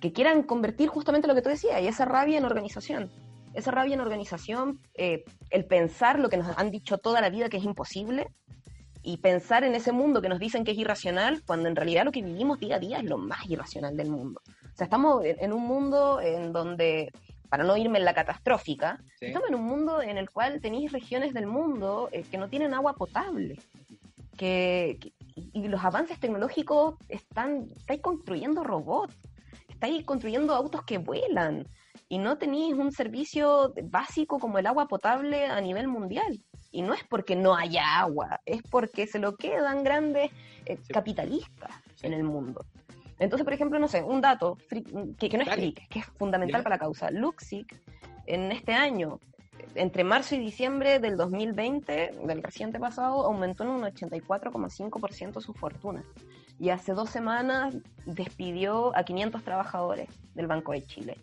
[0.00, 3.10] que quieran convertir justamente lo que tú decías, y esa rabia en organización.
[3.54, 7.48] Esa rabia en organización, eh, el pensar lo que nos han dicho toda la vida
[7.48, 8.28] que es imposible,
[9.02, 12.12] y pensar en ese mundo que nos dicen que es irracional, cuando en realidad lo
[12.12, 14.42] que vivimos día a día es lo más irracional del mundo.
[14.46, 17.10] O sea, estamos en un mundo en donde,
[17.48, 21.32] para no irme en la catastrófica, estamos en un mundo en el cual tenéis regiones
[21.32, 23.58] del mundo eh, que no tienen agua potable,
[24.36, 24.98] que,
[25.34, 29.16] y los avances tecnológicos están, estáis construyendo robots,
[29.68, 31.66] estáis construyendo autos que vuelan,
[32.08, 36.40] y no tenéis un servicio básico como el agua potable a nivel mundial.
[36.72, 40.30] Y no es porque no haya agua, es porque se lo quedan grandes
[40.66, 41.72] eh, capitalistas
[42.02, 42.64] en el mundo.
[43.18, 44.82] Entonces, por ejemplo, no sé, un dato que,
[45.28, 47.10] que no es que es fundamental para la causa.
[47.10, 47.78] Luxic,
[48.26, 49.20] en este año,
[49.74, 56.04] entre marzo y diciembre del 2020, del reciente pasado, aumentó en un 84,5% su fortuna.
[56.58, 57.74] Y hace dos semanas
[58.04, 61.16] despidió a 500 trabajadores del Banco de Chile.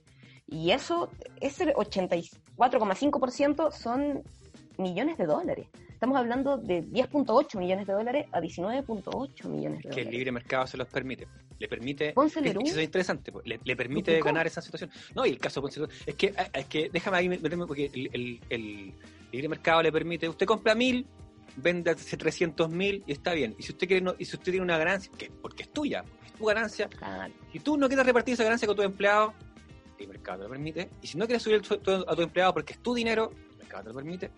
[0.47, 4.23] Y eso, ese 84,5% son
[4.77, 5.67] millones de dólares.
[5.89, 9.95] Estamos hablando de 10.8 millones de dólares a 19.8 millones de dólares.
[9.95, 11.27] Que el libre mercado se los permite.
[11.59, 12.09] Le permite.
[12.09, 13.33] eso es interesante.
[13.43, 14.91] Le, permite ganar esa situación.
[15.15, 18.93] No, y el caso de Es que, es que déjame ahí meterme porque el, el,
[19.31, 20.29] libre mercado le permite.
[20.29, 21.07] Usted compra mil,
[21.55, 23.55] vende 300 mil y está bien.
[23.57, 26.33] Y si usted quiere y si usted tiene una ganancia, que porque es tuya, es
[26.33, 26.87] tu ganancia,
[27.51, 29.33] y tú no quieres repartir esa ganancia con tu empleado,
[29.99, 30.89] el mercado te lo permite.
[31.01, 33.31] Y si no quieres subir el sueldo a tu empleado porque es tu dinero,
[33.83, 34.31] te lo permite,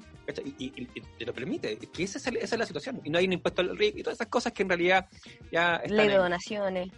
[0.57, 3.77] y, te lo permite, que esa es, la situación, y no hay un impuesto al
[3.77, 5.07] rico y todas esas cosas que en realidad
[5.51, 6.89] ya están Ley de donaciones.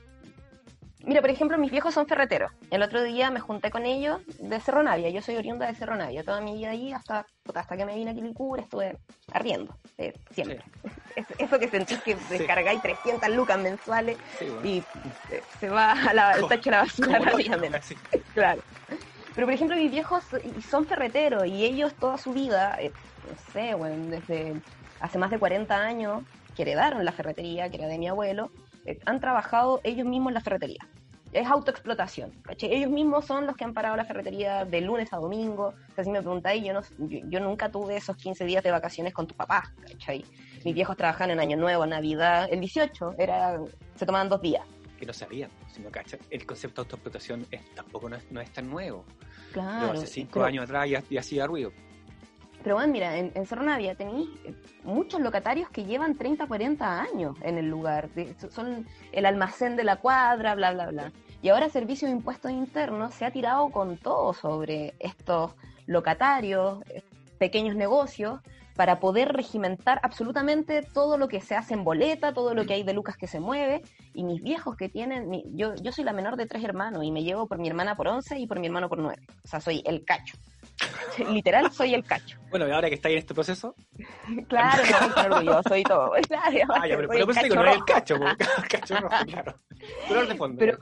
[1.04, 2.52] Mira, por ejemplo, mis viejos son ferreteros.
[2.70, 5.10] El otro día me junté con ellos de Cerro Navia.
[5.10, 6.24] Yo soy oriunda de Cerro Navia.
[6.24, 8.98] Toda mi vida ahí, hasta, hasta que me vine a Quilicura, estuve
[9.32, 9.76] arriendo.
[9.98, 10.62] Eh, siempre.
[11.38, 14.18] Eso que sentís que descargáis 300 lucas mensuales
[14.64, 14.84] y
[15.60, 17.80] se va a la, al tacho de la basura rápidamente.
[18.34, 18.62] Claro.
[19.36, 20.24] Pero, por ejemplo, mis viejos
[20.70, 22.92] son ferreteros y ellos toda su vida, eh,
[23.30, 24.56] no sé, bueno, desde
[25.00, 26.24] hace más de 40 años,
[26.56, 28.52] que heredaron la ferretería, que era de mi abuelo,
[28.86, 30.88] eh, han trabajado ellos mismos en la ferretería.
[31.32, 32.34] Es autoexplotación.
[32.60, 35.74] Ellos mismos son los que han parado la ferretería de lunes a domingo.
[35.92, 39.14] O sea, si me preguntáis, yo, no, yo, nunca tuve esos 15 días de vacaciones
[39.14, 39.72] con tu papá.
[39.82, 40.26] ¿cachai?
[40.66, 42.50] Mis viejos trabajan en Año Nuevo, Navidad.
[42.52, 43.58] El 18 era,
[43.96, 44.66] se tomaban dos días
[45.02, 49.04] que no sabían, sino cacha, el concepto de autoexplotación es, tampoco no es, tan nuevo.
[49.52, 49.94] Claro.
[49.94, 51.74] hace cinco años atrás ya, hacía ruido.
[52.64, 53.64] Pero bueno, mira, en, en Cerro
[53.98, 58.10] tenéis eh, muchos locatarios que llevan 30, 40 años en el lugar.
[58.50, 61.12] son el almacén de la cuadra, bla, bla, bla.
[61.42, 65.54] Y ahora Servicio de Impuestos Internos se ha tirado con todo sobre estos
[65.88, 66.80] locatarios,
[67.40, 68.40] pequeños negocios,
[68.76, 72.84] para poder regimentar absolutamente todo lo que se hace en boleta, todo lo que hay
[72.84, 73.82] de Lucas que se mueve,
[74.14, 77.24] y mis viejos que tienen, yo, yo soy la menor de tres hermanos y me
[77.24, 79.84] llevo por mi hermana por once y por mi hermano por nueve, o sea, soy
[79.86, 80.38] el cacho.
[81.30, 82.38] Literal, soy el cacho.
[82.50, 83.76] Bueno, y ahora que estáis en este proceso.
[84.48, 86.12] claro, no, estoy orgulloso y todo.
[86.28, 88.16] Claro, ah, ya, pero, pero pues digo, no es el cacho,
[88.70, 89.56] cacho rojo, claro.
[90.08, 90.58] Pero de fondo.
[90.60, 90.78] Pero,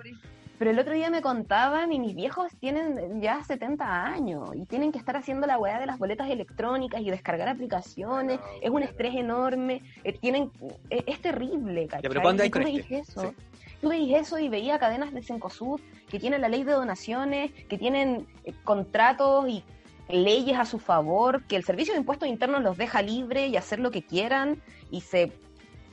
[0.59, 4.91] pero el otro día me contaban y mis viejos tienen ya 70 años y tienen
[4.91, 8.39] que estar haciendo la weá de las boletas electrónicas y descargar aplicaciones.
[8.61, 9.81] es un estrés enorme.
[10.03, 10.51] Eh, tienen,
[10.89, 12.09] eh, es terrible, ¿cachai?
[12.09, 13.33] pero ¿cuándo hay tú eso.
[13.81, 17.77] Tú veis eso y veía cadenas de Cencosud que tienen la ley de donaciones, que
[17.77, 19.63] tienen eh, contratos y
[20.09, 23.79] leyes a su favor, que el Servicio de Impuestos Internos los deja libre y hacer
[23.79, 25.31] lo que quieran y se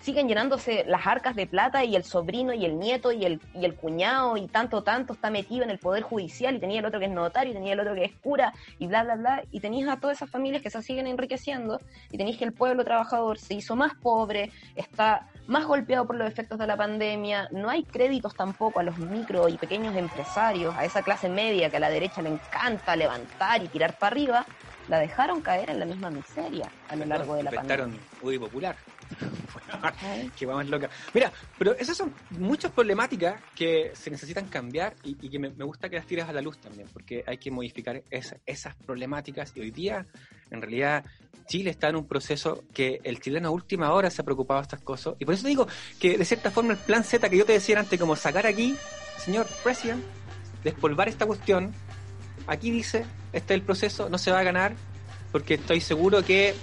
[0.06, 3.64] siguen llenándose las arcas de plata y el sobrino y el nieto y el, y
[3.64, 7.00] el cuñado y tanto, tanto está metido en el poder judicial y tenía el otro
[7.00, 9.42] que es notario y tenía el otro que es cura y bla, bla, bla.
[9.50, 11.80] Y tenías a todas esas familias que se siguen enriqueciendo
[12.12, 16.28] y tenéis que el pueblo trabajador se hizo más pobre, está más golpeado por los
[16.28, 20.84] efectos de la pandemia, no hay créditos tampoco a los micro y pequeños empresarios, a
[20.84, 24.46] esa clase media que a la derecha le encanta levantar y tirar para arriba,
[24.86, 27.98] la dejaron caer en la misma miseria a lo largo de la pandemia.
[28.22, 28.76] muy popular.
[30.36, 30.90] que vamos loca.
[31.14, 35.96] Mira, pero esas son muchas problemáticas que se necesitan cambiar y, que me, gusta que
[35.96, 39.52] las tires a la luz también, porque hay que modificar esas problemáticas.
[39.54, 40.06] Y hoy día,
[40.50, 41.04] en realidad,
[41.46, 44.64] Chile está en un proceso que el chileno a última hora se ha preocupado de
[44.64, 45.14] estas cosas.
[45.18, 45.66] Y por eso digo
[46.00, 48.76] que, de cierta forma, el plan Z que yo te decía antes, como sacar aquí,
[49.18, 50.02] señor President,
[50.64, 51.72] despolvar esta cuestión,
[52.46, 54.74] aquí dice, este es el proceso, no se va a ganar,
[55.36, 56.54] porque estoy seguro que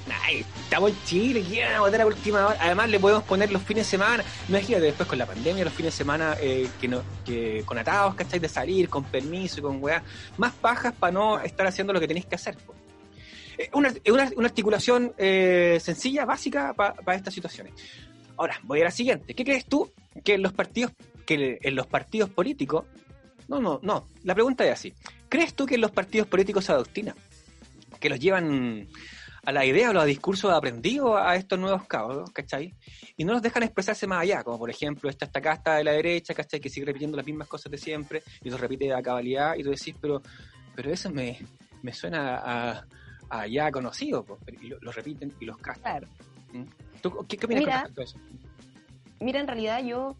[0.63, 2.57] estamos en Chile, quieren votar a última hora.
[2.59, 4.23] Además, le podemos poner los fines de semana.
[4.49, 8.15] Imagínate después con la pandemia, los fines de semana eh, que no, que con atados,
[8.15, 8.39] ¿cachai?
[8.39, 10.01] De salir, con permiso y con weá.
[10.37, 12.57] Más pajas para no estar haciendo lo que tenéis que hacer.
[13.59, 17.75] Es una, una, una, articulación eh, sencilla, básica para estas situaciones.
[18.37, 19.35] Ahora, voy a la siguiente.
[19.35, 19.91] ¿Qué crees tú
[20.23, 20.93] que en los partidos,
[21.27, 22.85] que en los partidos políticos
[23.47, 24.07] no, no, no.
[24.23, 24.93] La pregunta es así.
[25.29, 27.15] ¿Crees tú que en los partidos políticos se adoctrina?
[27.99, 28.87] Que los llevan
[29.45, 32.73] a la idea o los discursos aprendidos a estos nuevos cabos, ¿cachai?
[33.17, 35.91] Y no los dejan expresarse más allá, como por ejemplo esta, esta casta de la
[35.91, 36.59] derecha, ¿cachai?
[36.59, 39.71] Que sigue repitiendo las mismas cosas de siempre y los repite a cabalidad y tú
[39.71, 40.21] decís, pero,
[40.75, 41.39] pero eso me,
[41.81, 42.85] me suena
[43.29, 44.25] a, ya conocido,
[44.61, 46.05] y lo, repiten y los castan.
[46.51, 46.63] ¿Mm?
[47.27, 48.17] qué, opinas mira, con respecto a eso?
[49.19, 50.15] Mira, en realidad yo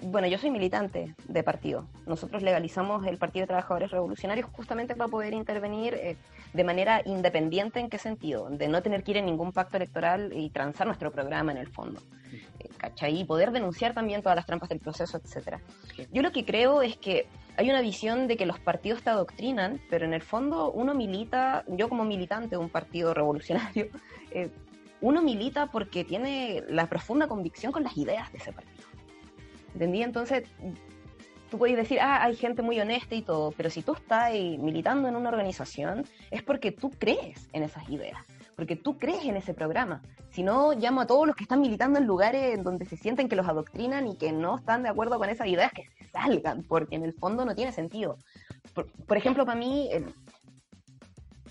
[0.00, 1.86] bueno, yo soy militante de partido.
[2.06, 6.16] Nosotros legalizamos el Partido de Trabajadores Revolucionarios justamente para poder intervenir eh,
[6.54, 7.80] de manera independiente.
[7.80, 8.48] ¿En qué sentido?
[8.48, 11.66] De no tener que ir en ningún pacto electoral y transar nuestro programa en el
[11.66, 12.00] fondo.
[12.60, 13.20] Eh, ¿Cachai?
[13.20, 15.60] Y poder denunciar también todas las trampas del proceso, etcétera.
[16.12, 19.80] Yo lo que creo es que hay una visión de que los partidos te adoctrinan,
[19.90, 23.88] pero en el fondo uno milita, yo como militante de un partido revolucionario,
[24.30, 24.48] eh,
[25.00, 28.86] uno milita porque tiene la profunda convicción con las ideas de ese partido.
[29.74, 30.02] ¿Entendí?
[30.02, 30.44] Entonces,
[31.54, 35.06] tú puedes decir, ah, hay gente muy honesta y todo, pero si tú estás militando
[35.06, 38.18] en una organización, es porque tú crees en esas ideas,
[38.56, 40.02] porque tú crees en ese programa.
[40.30, 43.36] Si no, llamo a todos los que están militando en lugares donde se sienten que
[43.36, 47.04] los adoctrinan y que no están de acuerdo con esas ideas, que salgan, porque en
[47.04, 48.18] el fondo no tiene sentido.
[49.06, 49.90] Por, ejemplo, para mí,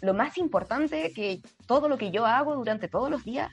[0.02, 3.50] lo más importante que todo lo que yo hago durante todos los días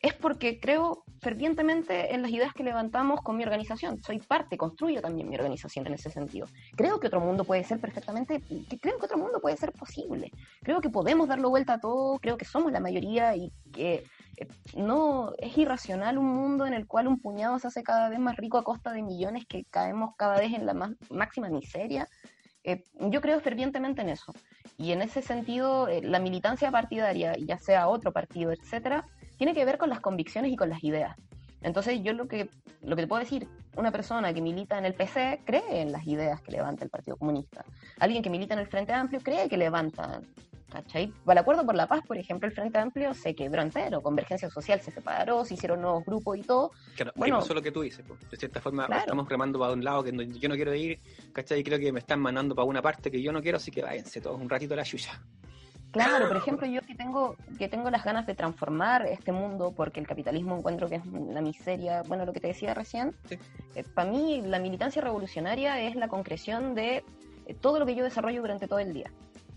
[0.00, 4.02] es porque creo fervientemente en las ideas que levantamos con mi organización.
[4.02, 6.48] Soy parte, construyo también mi organización en ese sentido.
[6.76, 8.42] Creo que otro mundo puede ser perfectamente,
[8.80, 10.32] creo que otro mundo puede ser posible.
[10.62, 14.04] Creo que podemos darlo vuelta a todo, creo que somos la mayoría y que
[14.36, 18.18] eh, no es irracional un mundo en el cual un puñado se hace cada vez
[18.18, 20.74] más rico a costa de millones que caemos cada vez en la
[21.08, 22.08] máxima miseria.
[22.64, 24.32] Eh, yo creo fervientemente en eso.
[24.76, 29.06] Y en ese sentido, eh, la militancia partidaria, ya sea otro partido, etcétera,
[29.42, 31.16] tiene que ver con las convicciones y con las ideas.
[31.62, 32.48] Entonces yo lo que,
[32.82, 36.06] lo que te puedo decir, una persona que milita en el PC cree en las
[36.06, 37.64] ideas que levanta el Partido Comunista.
[37.98, 40.20] Alguien que milita en el Frente Amplio cree que levanta,
[40.70, 41.08] ¿cachai?
[41.24, 44.48] Para el Acuerdo por la Paz, por ejemplo, el Frente Amplio se quebró entero, Convergencia
[44.48, 46.70] Social se separó, se hicieron nuevos grupos y todo.
[46.94, 49.82] Claro, bueno, eso es lo que tú dices, de cierta forma estamos remando para un
[49.82, 51.00] lado que yo no quiero ir,
[51.32, 51.64] ¿cachai?
[51.64, 54.20] Creo que me están mandando para una parte que yo no quiero, así que váyanse
[54.20, 55.20] todos un ratito a la chucha.
[55.92, 60.00] Claro, por ejemplo, yo que tengo, que tengo las ganas de transformar este mundo porque
[60.00, 63.14] el capitalismo encuentro que es la miseria, bueno, lo que te decía recién,
[63.74, 67.04] eh, para mí la militancia revolucionaria es la concreción de
[67.46, 69.10] eh, todo lo que yo desarrollo durante todo el día.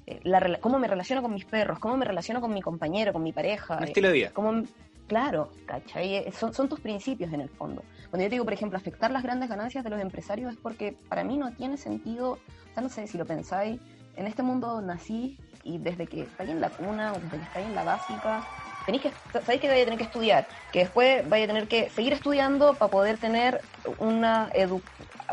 [0.07, 3.23] Eh, la, cómo me relaciono con mis perros, cómo me relaciono con mi compañero, con
[3.23, 3.77] mi pareja.
[3.79, 4.31] estilo de vida.
[4.33, 4.63] Cómo,
[5.07, 6.15] Claro, ¿cachai?
[6.15, 7.83] Eh, son, son tus principios en el fondo.
[8.09, 11.23] Cuando yo digo, por ejemplo, afectar las grandes ganancias de los empresarios es porque para
[11.23, 13.79] mí no tiene sentido, o sea, no sé si lo pensáis,
[14.15, 17.65] en este mundo nací y desde que estáis en la cuna o desde que estáis
[17.67, 18.39] en la básica,
[18.85, 21.89] tenéis que, sabéis que vais a tener que estudiar, que después vais a tener que
[21.89, 23.59] seguir estudiando para poder tener
[23.97, 24.49] una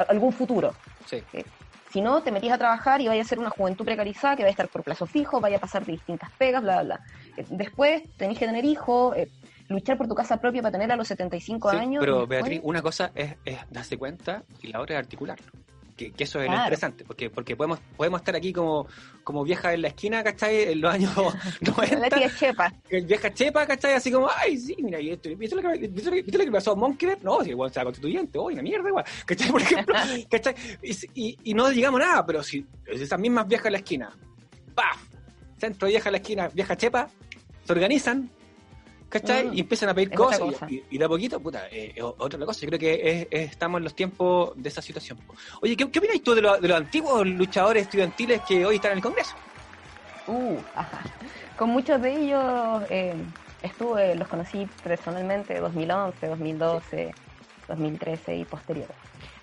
[0.09, 0.73] algún futuro.
[1.05, 1.23] Sí.
[1.35, 1.45] Eh,
[1.93, 4.47] si no, te metís a trabajar y vaya a ser una juventud precarizada que va
[4.47, 7.07] a estar por plazo fijo, vaya a pasar de distintas pegas, bla, bla, bla.
[7.37, 9.29] Eh, después tenéis que tener hijos, eh,
[9.69, 12.01] luchar por tu casa propia para tenerla a los 75 sí, años.
[12.01, 15.53] Pero Beatriz, una cosa es, es darse cuenta y la otra es articularlo
[15.97, 18.87] que, eso es lo interesante, porque porque podemos podemos estar aquí como,
[19.25, 20.73] como vieja en la esquina, ¿cachai?
[20.73, 21.13] En los años
[21.61, 21.99] 90.
[21.99, 22.73] la tía Chepa.
[22.89, 23.95] Vieja Chepa, ¿cachai?
[23.95, 26.77] Así como, ay, sí, mira, y esto, ¿viste lo que, ¿viste lo que, pasó a?
[27.23, 29.51] No, si igual sea constituyente, oye, una mierda igual, ¿cachai?
[29.51, 29.95] Por ejemplo,
[30.31, 30.55] ¿cachai?
[31.15, 34.17] Y, y, no digamos nada, pero si esas mismas viejas en la esquina,
[34.75, 34.99] ¡paf!
[35.59, 37.09] Centro vieja en la esquina, vieja Chepa,
[37.65, 38.29] se organizan,
[39.13, 39.49] ¿cachai?
[39.49, 39.55] Mm.
[39.55, 42.61] y empiezan a pedir cosas y, de a poquito, puta, eh, otra cosa.
[42.63, 45.19] Yo creo que estamos en los tiempos de esa situación.
[45.61, 48.99] Oye, ¿qué, qué opinas tú de, de, los antiguos luchadores estudiantiles que hoy están en
[48.99, 49.35] el Congreso?
[50.27, 51.03] Uh, ajá.
[51.57, 53.15] Con muchos de ellos eh,
[53.63, 57.15] estuve, los conocí personalmente 2011, 2012,
[57.69, 58.89] 2013 y posterior.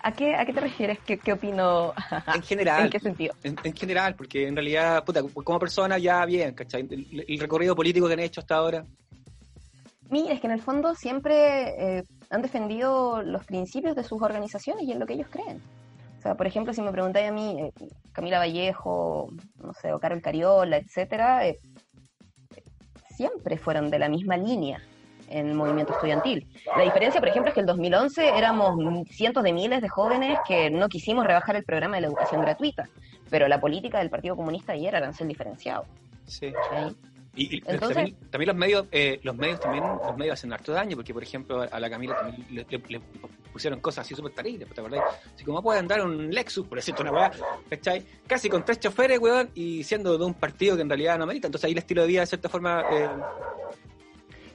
[0.02, 0.98] ¿A qué, ¿A qué te refieres?
[1.06, 1.94] ¿Qué, qué opino?
[2.34, 2.86] En general.
[2.86, 3.36] ¿En qué sentido?
[3.44, 6.88] En, general, porque en realidad, puta, como persona ya bien, ¿cachai?
[6.90, 8.86] el recorrido político que han hecho hasta ahora.
[10.10, 14.84] Mira, es que en el fondo siempre eh, han defendido los principios de sus organizaciones
[14.86, 15.62] y en lo que ellos creen.
[16.18, 17.72] O sea, por ejemplo, si me preguntáis a mí, eh,
[18.12, 19.30] Camila Vallejo,
[19.64, 21.60] no sé, o Carol Cariola, etcétera, eh,
[23.16, 24.82] siempre fueron de la misma línea
[25.30, 26.48] en el movimiento estudiantil.
[26.76, 30.40] La diferencia, por ejemplo, es que en el 2011 éramos cientos de miles de jóvenes
[30.48, 32.90] que no quisimos rebajar el programa de la educación gratuita,
[33.30, 35.86] pero la política del Partido Comunista ayer era arancel diferenciado.
[36.26, 36.52] Sí.
[37.36, 41.24] Y, también, los medios, eh, los medios también, los medios hacen harto daño, porque por
[41.24, 43.02] ejemplo a la Camila también le,
[43.54, 45.04] pusieron cosas así súper terribles, ¿te acordás?
[45.36, 47.32] Así como puede andar un Lexus, por decirte una weá,
[47.70, 48.04] ¿cachai?
[48.28, 51.48] Casi con tres choferes, weón, y siendo de un partido que en realidad no merita.
[51.48, 53.10] Entonces ahí el estilo de vida de cierta forma eh,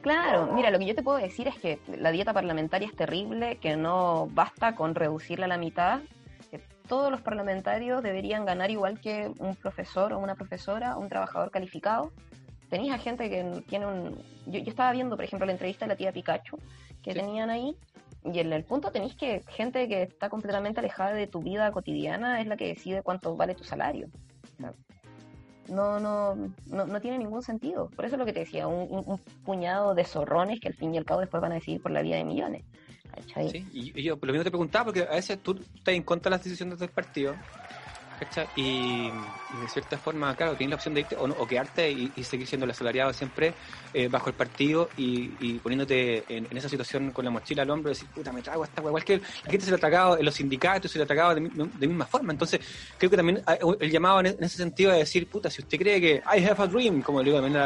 [0.05, 3.57] Claro, mira, lo que yo te puedo decir es que la dieta parlamentaria es terrible,
[3.57, 6.03] que no basta con reducirla a la mitad,
[6.51, 11.51] que todos los parlamentarios deberían ganar igual que un profesor o una profesora, un trabajador
[11.51, 12.13] calificado,
[12.75, 14.19] tenéis a gente que tiene un...
[14.47, 16.59] Yo, estaba viendo, por ejemplo, la entrevista de la tía Pikachu
[17.05, 17.77] que tenían ahí,
[18.25, 22.41] y en el punto tenéis que gente que está completamente alejada de tu vida cotidiana
[22.41, 24.09] es la que decide cuánto vale tu salario.
[25.69, 26.35] no, no,
[26.67, 27.91] no, no, tiene ningún sentido.
[27.95, 30.99] Por eso es lo que te decía, un, puñado de zorrones que al fin y
[30.99, 32.65] al cabo después van a decidir por la vida de millones.
[33.53, 36.31] Sí, y yo por lo mismo te preguntaba, porque a veces tú estás en contra
[36.31, 37.37] de las decisiones del partido,
[38.57, 42.65] y, de cierta forma, claro, tienes la opción de irte o, quedarte y, seguir siendo
[42.65, 43.55] el asalariado siempre
[43.93, 47.95] eh, bajo el partido y, poniéndote en, esa situación con la mochila al hombro y
[47.95, 50.35] decir, puta, me trago esta igual que la gente se lo ha atacado en los
[50.35, 52.33] sindicatos, se lo ha atacado de, misma forma.
[52.33, 52.61] Entonces,
[52.99, 53.43] creo que también
[53.81, 56.67] el llamado en, ese sentido de decir, puta, si usted cree que I have a
[56.67, 57.63] dream, como le digo también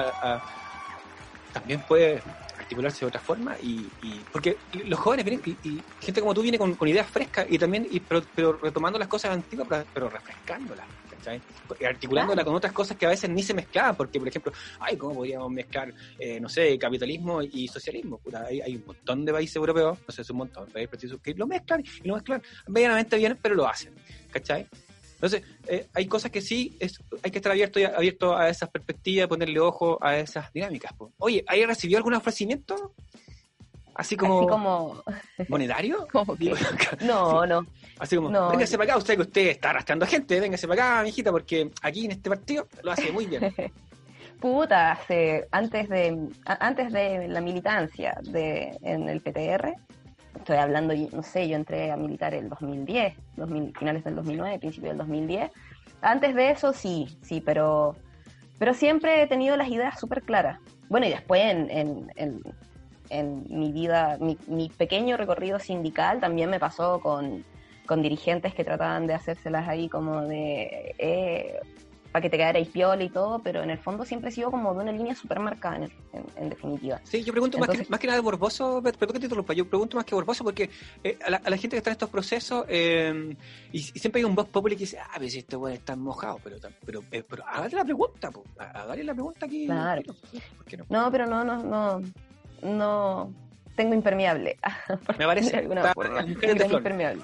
[1.53, 2.23] también puede
[2.69, 3.89] articularse de otra forma y,
[4.31, 8.01] porque los jóvenes vienen y, gente como tú viene con, ideas frescas y también y,
[8.01, 11.41] pero, retomando las cosas antiguas pero refrescándolas ¿cachai?
[11.87, 15.15] articulándolas con otras cosas que a veces ni se mezclaban porque por ejemplo ay cómo
[15.15, 19.99] podríamos mezclar eh, no sé capitalismo y socialismo hay, hay, un montón de países europeos
[20.07, 23.17] no sé es un montón de países precisos que lo mezclan y lo mezclan medianamente
[23.17, 23.95] bien pero lo hacen
[24.31, 24.69] ¿cachai?
[25.19, 29.27] Entonces, eh, hay cosas que sí es, hay que estar abierto, abierto a esas perspectivas,
[29.27, 30.93] ponerle ojo a esas dinámicas.
[31.19, 32.95] Oye, ¿hay recibido algún ofrecimiento?
[33.97, 35.03] Así como, Así como...
[35.49, 36.07] monetario.
[37.01, 37.67] no, no.
[37.99, 38.51] Así como, no.
[38.51, 42.05] véngase para acá, usted que usted está arrastrando gente, véngase para acá, mijita, porque aquí
[42.05, 43.53] en este partido lo hace muy bien.
[44.41, 49.75] Puta, hace, antes de antes de la militancia de en el PTR,
[50.39, 54.89] estoy hablando, no sé, yo entré a militar el 2010, 2000, finales del 2009, principio
[54.91, 55.51] del 2010.
[56.01, 57.97] Antes de eso sí, sí, pero,
[58.59, 60.59] pero siempre he tenido las ideas súper claras.
[60.89, 62.43] Bueno, y después en, en,
[63.11, 67.45] en, mi vida, mi, mi, pequeño recorrido sindical también me pasó con,
[67.87, 71.61] con dirigentes que trataban de hacérselas ahí como de, eh,
[72.19, 74.75] para que te quedarais piola y todo, pero en el fondo siempre he sido como
[74.75, 75.93] de una línea súper marcada, en,
[76.37, 77.01] en, definitiva.
[77.05, 79.69] Sí, yo pregunto más, que, más que nada de Borboso, perdón que te interrumpa, yo
[79.69, 80.69] pregunto más que Borboso porque
[81.05, 83.37] eh, a, la, gente que está en estos procesos, eh,
[83.71, 86.41] y, siempre hay un voz popular que dice, ah, pero si este weón está mojado,
[86.43, 89.67] pero, pero, eh, pero hágale la pregunta, po, hágale la pregunta aquí.
[89.67, 90.03] Claro.
[90.89, 91.03] no?
[91.03, 91.13] no?
[91.13, 92.03] pero no, no, no,
[92.63, 93.33] no,
[93.77, 94.59] tengo impermeable.
[95.19, 95.63] Me parece.
[95.63, 97.23] Tengo impermeable.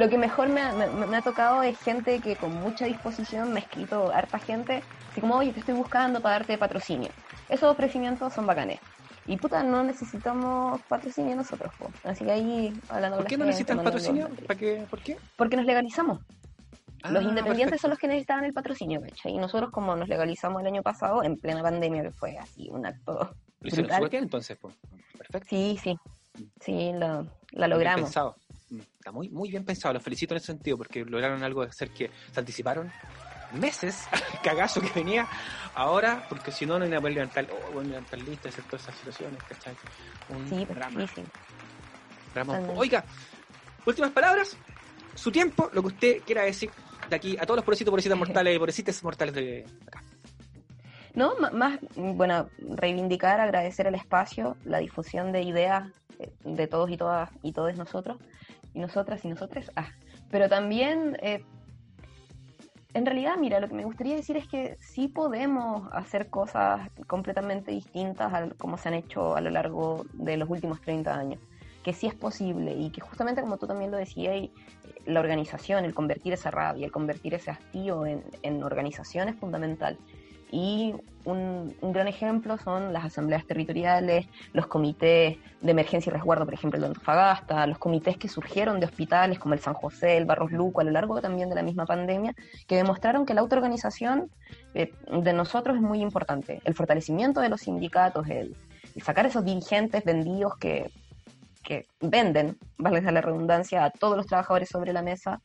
[0.00, 4.10] Lo que mejor me ha, tocado es gente que con mucha disposición me ha escrito
[4.10, 7.10] harta gente, así como, oye, te estoy buscando para darte patrocinio.
[7.50, 8.80] Esos ofrecimientos son bacanes.
[9.26, 11.90] Y puta, no necesitamos patrocinio nosotros, po.
[12.04, 14.30] así que ahí hablando ¿Por qué no necesitan patrocinio?
[14.46, 14.86] ¿Para qué?
[14.88, 15.18] ¿Por qué?
[15.36, 16.20] Porque nos legalizamos.
[17.10, 17.82] los Ah, independientes perfecto.
[17.82, 19.32] son los que necesitaban el patrocinio, ¿cachai?
[19.32, 22.86] Y nosotros como nos legalizamos el año pasado, en plena pandemia, que fue así, un
[22.86, 24.74] acto Lo hicieron súper bien entonces, pues.
[25.18, 25.46] Perfecto.
[25.50, 25.94] Sí, sí,
[26.58, 28.04] sí, lo, la bien logramos.
[28.04, 28.34] pensado.
[29.00, 31.88] Está muy, muy bien pensado, los felicito en ese sentido porque lograron algo de hacer
[31.90, 32.92] que se anticiparon
[33.54, 35.26] meses al cagazo que venía
[35.74, 38.82] ahora, porque si no, no iban a poder levantar, oh, bueno, levantar listas, hacer todas
[38.82, 39.74] esas situaciones, ¿cachai?
[40.28, 41.22] Un Sí, pues, drama, sí, sí.
[42.34, 42.52] drama.
[42.52, 42.78] totalmente.
[42.78, 43.04] Oiga,
[43.86, 44.54] últimas palabras,
[45.14, 46.70] su tiempo, lo que usted quiera decir
[47.08, 50.04] de aquí a todos los pobrecitos, pobrecitas mortales y pobrecitas mortales de acá.
[51.14, 55.88] No, más, bueno, reivindicar, agradecer el espacio, la difusión de ideas
[56.18, 58.18] eh, de todos y todas y todos nosotros,
[58.74, 59.70] y nosotras y nosotres.
[59.76, 59.88] Ah,
[60.30, 61.44] pero también, eh,
[62.94, 67.70] en realidad, mira, lo que me gustaría decir es que sí podemos hacer cosas completamente
[67.70, 71.40] distintas a como se han hecho a lo largo de los últimos 30 años.
[71.84, 74.50] Que sí es posible y que justamente como tú también lo decías, eh,
[75.06, 79.96] la organización, el convertir esa rabia, el convertir ese hastío en, en organización es fundamental.
[80.50, 80.94] Y
[81.24, 86.76] un, gran ejemplo son las asambleas territoriales, los comités de emergencia y resguardo, por ejemplo,
[86.76, 90.50] el de Antofagasta, los comités que surgieron de hospitales como el San José, el Barros
[90.50, 92.34] Luco, a lo largo también de la misma pandemia,
[92.66, 94.30] que demostraron que la autoorganización
[94.74, 96.60] eh, de nosotros es muy importante.
[96.64, 98.56] El fortalecimiento de los sindicatos, el,
[98.94, 100.90] el sacar esos dirigentes vendidos que,
[101.62, 105.40] que venden, vale la redundancia, a todos los trabajadores sobre la mesa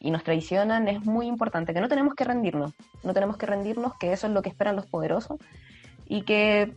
[0.00, 3.94] y nos traicionan, es muy importante, que no tenemos que rendirnos, no tenemos que rendirnos,
[3.98, 5.38] que eso es lo que esperan los poderosos
[6.06, 6.74] y que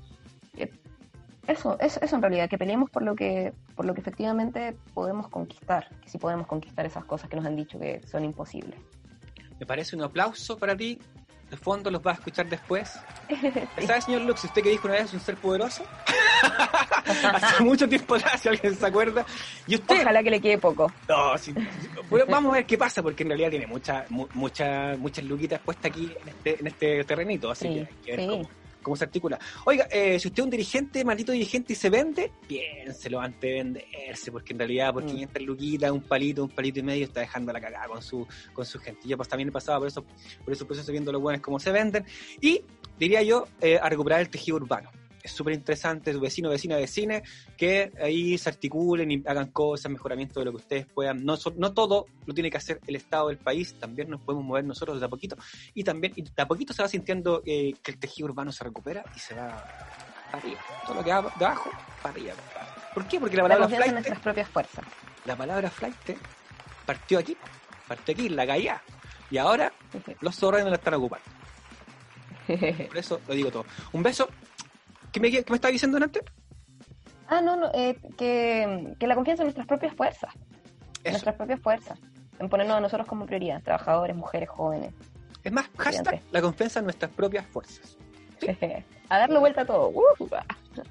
[1.50, 5.30] eso, eso, eso en realidad, que peleemos por lo que, por lo que efectivamente podemos
[5.30, 8.80] conquistar, que sí podemos conquistar esas cosas que nos han dicho que son imposibles.
[9.60, 11.00] Me parece un aplauso para ti.
[11.50, 13.00] De fondo los vas a escuchar después.
[13.88, 15.84] ¿Sabe, señor Lux, usted que dijo una vez un ser poderoso?
[17.34, 19.26] Hace mucho tiempo atrás, si alguien se acuerda.
[19.68, 20.92] Y usted, Ojalá que le quede poco.
[21.08, 21.54] No, sí.
[22.10, 25.60] Bueno, vamos a ver qué pasa, porque en realidad tiene mucha, mu- mucha, muchas luquitas
[25.62, 28.28] puestas aquí en este, en este terrenito, así Sí, que hay que ver sí.
[28.28, 28.50] cómo,
[28.82, 29.40] cómo se articula.
[29.66, 33.54] Oiga, eh, si usted es un dirigente, maldito dirigente, y se vende, piénselo antes de
[33.56, 35.08] venderse, porque en realidad por Mm.
[35.08, 38.66] 500 luquitas, un palito, un palito y medio, está dejando la cagada con su, con
[38.66, 39.08] su gente.
[39.08, 40.04] Yo pues, también he pasado por eso,
[40.44, 42.06] por eso, estoy viendo los buenos cómo se venden.
[42.42, 42.62] Y
[42.98, 44.90] diría yo, eh, a recuperar el tejido urbano.
[45.30, 47.24] Es súper interesante, su vecino, vecina, vecine,
[47.56, 51.24] que ahí se articulen y hagan cosas, mejoramiento de lo que ustedes puedan.
[51.24, 54.66] No, no todo lo tiene que hacer el Estado del país, también nos podemos mover
[54.66, 55.38] nosotros de a poquito.
[55.76, 58.64] Y también y de a poquito se va sintiendo eh, que el tejido urbano se
[58.64, 59.64] recupera y se va
[60.32, 60.60] para arriba.
[60.86, 61.70] Todo lo que va de abajo,
[62.02, 62.34] para arriba.
[62.94, 63.20] ¿Por qué?
[63.20, 64.86] Porque la La palabra en flight, nuestras propias fuerzas.
[65.26, 65.96] la palabra flight
[66.88, 67.38] partió aquí,
[67.88, 68.72] partió aquí, la calle.
[69.30, 69.72] Y ahora
[70.22, 71.26] los zorros no la están ocupando.
[72.88, 73.66] Por eso lo digo todo.
[73.92, 74.28] Un beso.
[75.12, 76.24] ¿Qué me, qué me estaba diciendo antes?
[77.28, 80.34] ah, no, no, eh, que, que la confianza en nuestras propias fuerzas.
[80.36, 80.41] En
[81.03, 81.12] Eso.
[81.12, 81.99] nuestras propias fuerzas.
[82.39, 84.93] En ponernos a nosotros como prioridad, trabajadores, mujeres, jóvenes.
[85.43, 87.97] Es más, hashtag la confianza en nuestras propias fuerzas.
[89.10, 89.89] a darle vuelta a todo.
[89.89, 90.28] Uh.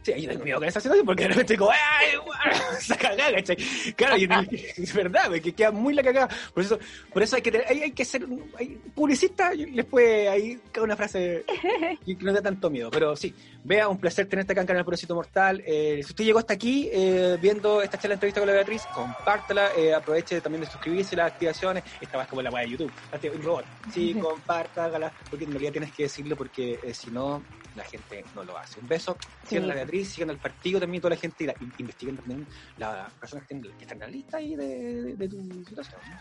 [0.02, 2.16] Sí, yo tengo miedo con esa situación porque de repente digo, ¡ay!
[2.16, 2.38] guau",
[2.78, 3.56] Esa cagada, ¿cachai?
[3.96, 4.16] Claro,
[4.50, 6.28] es verdad, que queda muy la cagada.
[6.54, 6.78] Por eso,
[7.12, 8.26] por eso hay que tener, hay, hay que ser
[8.58, 11.44] hay- publicista, les puede ahí una frase
[12.06, 12.90] que no da tanto miedo.
[12.90, 13.34] Pero sí,
[13.64, 15.62] vea, un placer tenerte acá en Canal Porosito Mortal.
[15.66, 19.70] Eh, si usted llegó hasta aquí eh, viendo esta charla entrevista con la Beatriz, compártala,
[19.76, 21.84] eh, aproveche también de suscribirse las activaciones.
[22.00, 22.92] Esta va como la weá de YouTube,
[23.34, 23.64] un robot.
[23.92, 27.42] Sí, comparta, hágala, porque en realidad tienes que decirlo porque eh, si no,
[27.78, 28.80] la gente no lo hace.
[28.80, 29.78] Un beso, sigan a la Sí.
[29.78, 33.46] Beatriz, sigan al partido también, toda la gente, y la- in- investiguen también las personas
[33.46, 34.66] que, están en la lista ahí de,
[35.02, 36.00] de- de tu situación.
[36.06, 36.18] ¿no?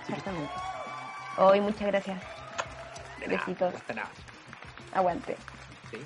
[0.00, 0.54] Exactamente.
[1.36, 2.22] Hoy, muchas gracias.
[3.18, 3.74] de nada, Besitos.
[3.74, 4.10] está nada.
[4.92, 5.36] Aguante.
[5.90, 5.98] Sí.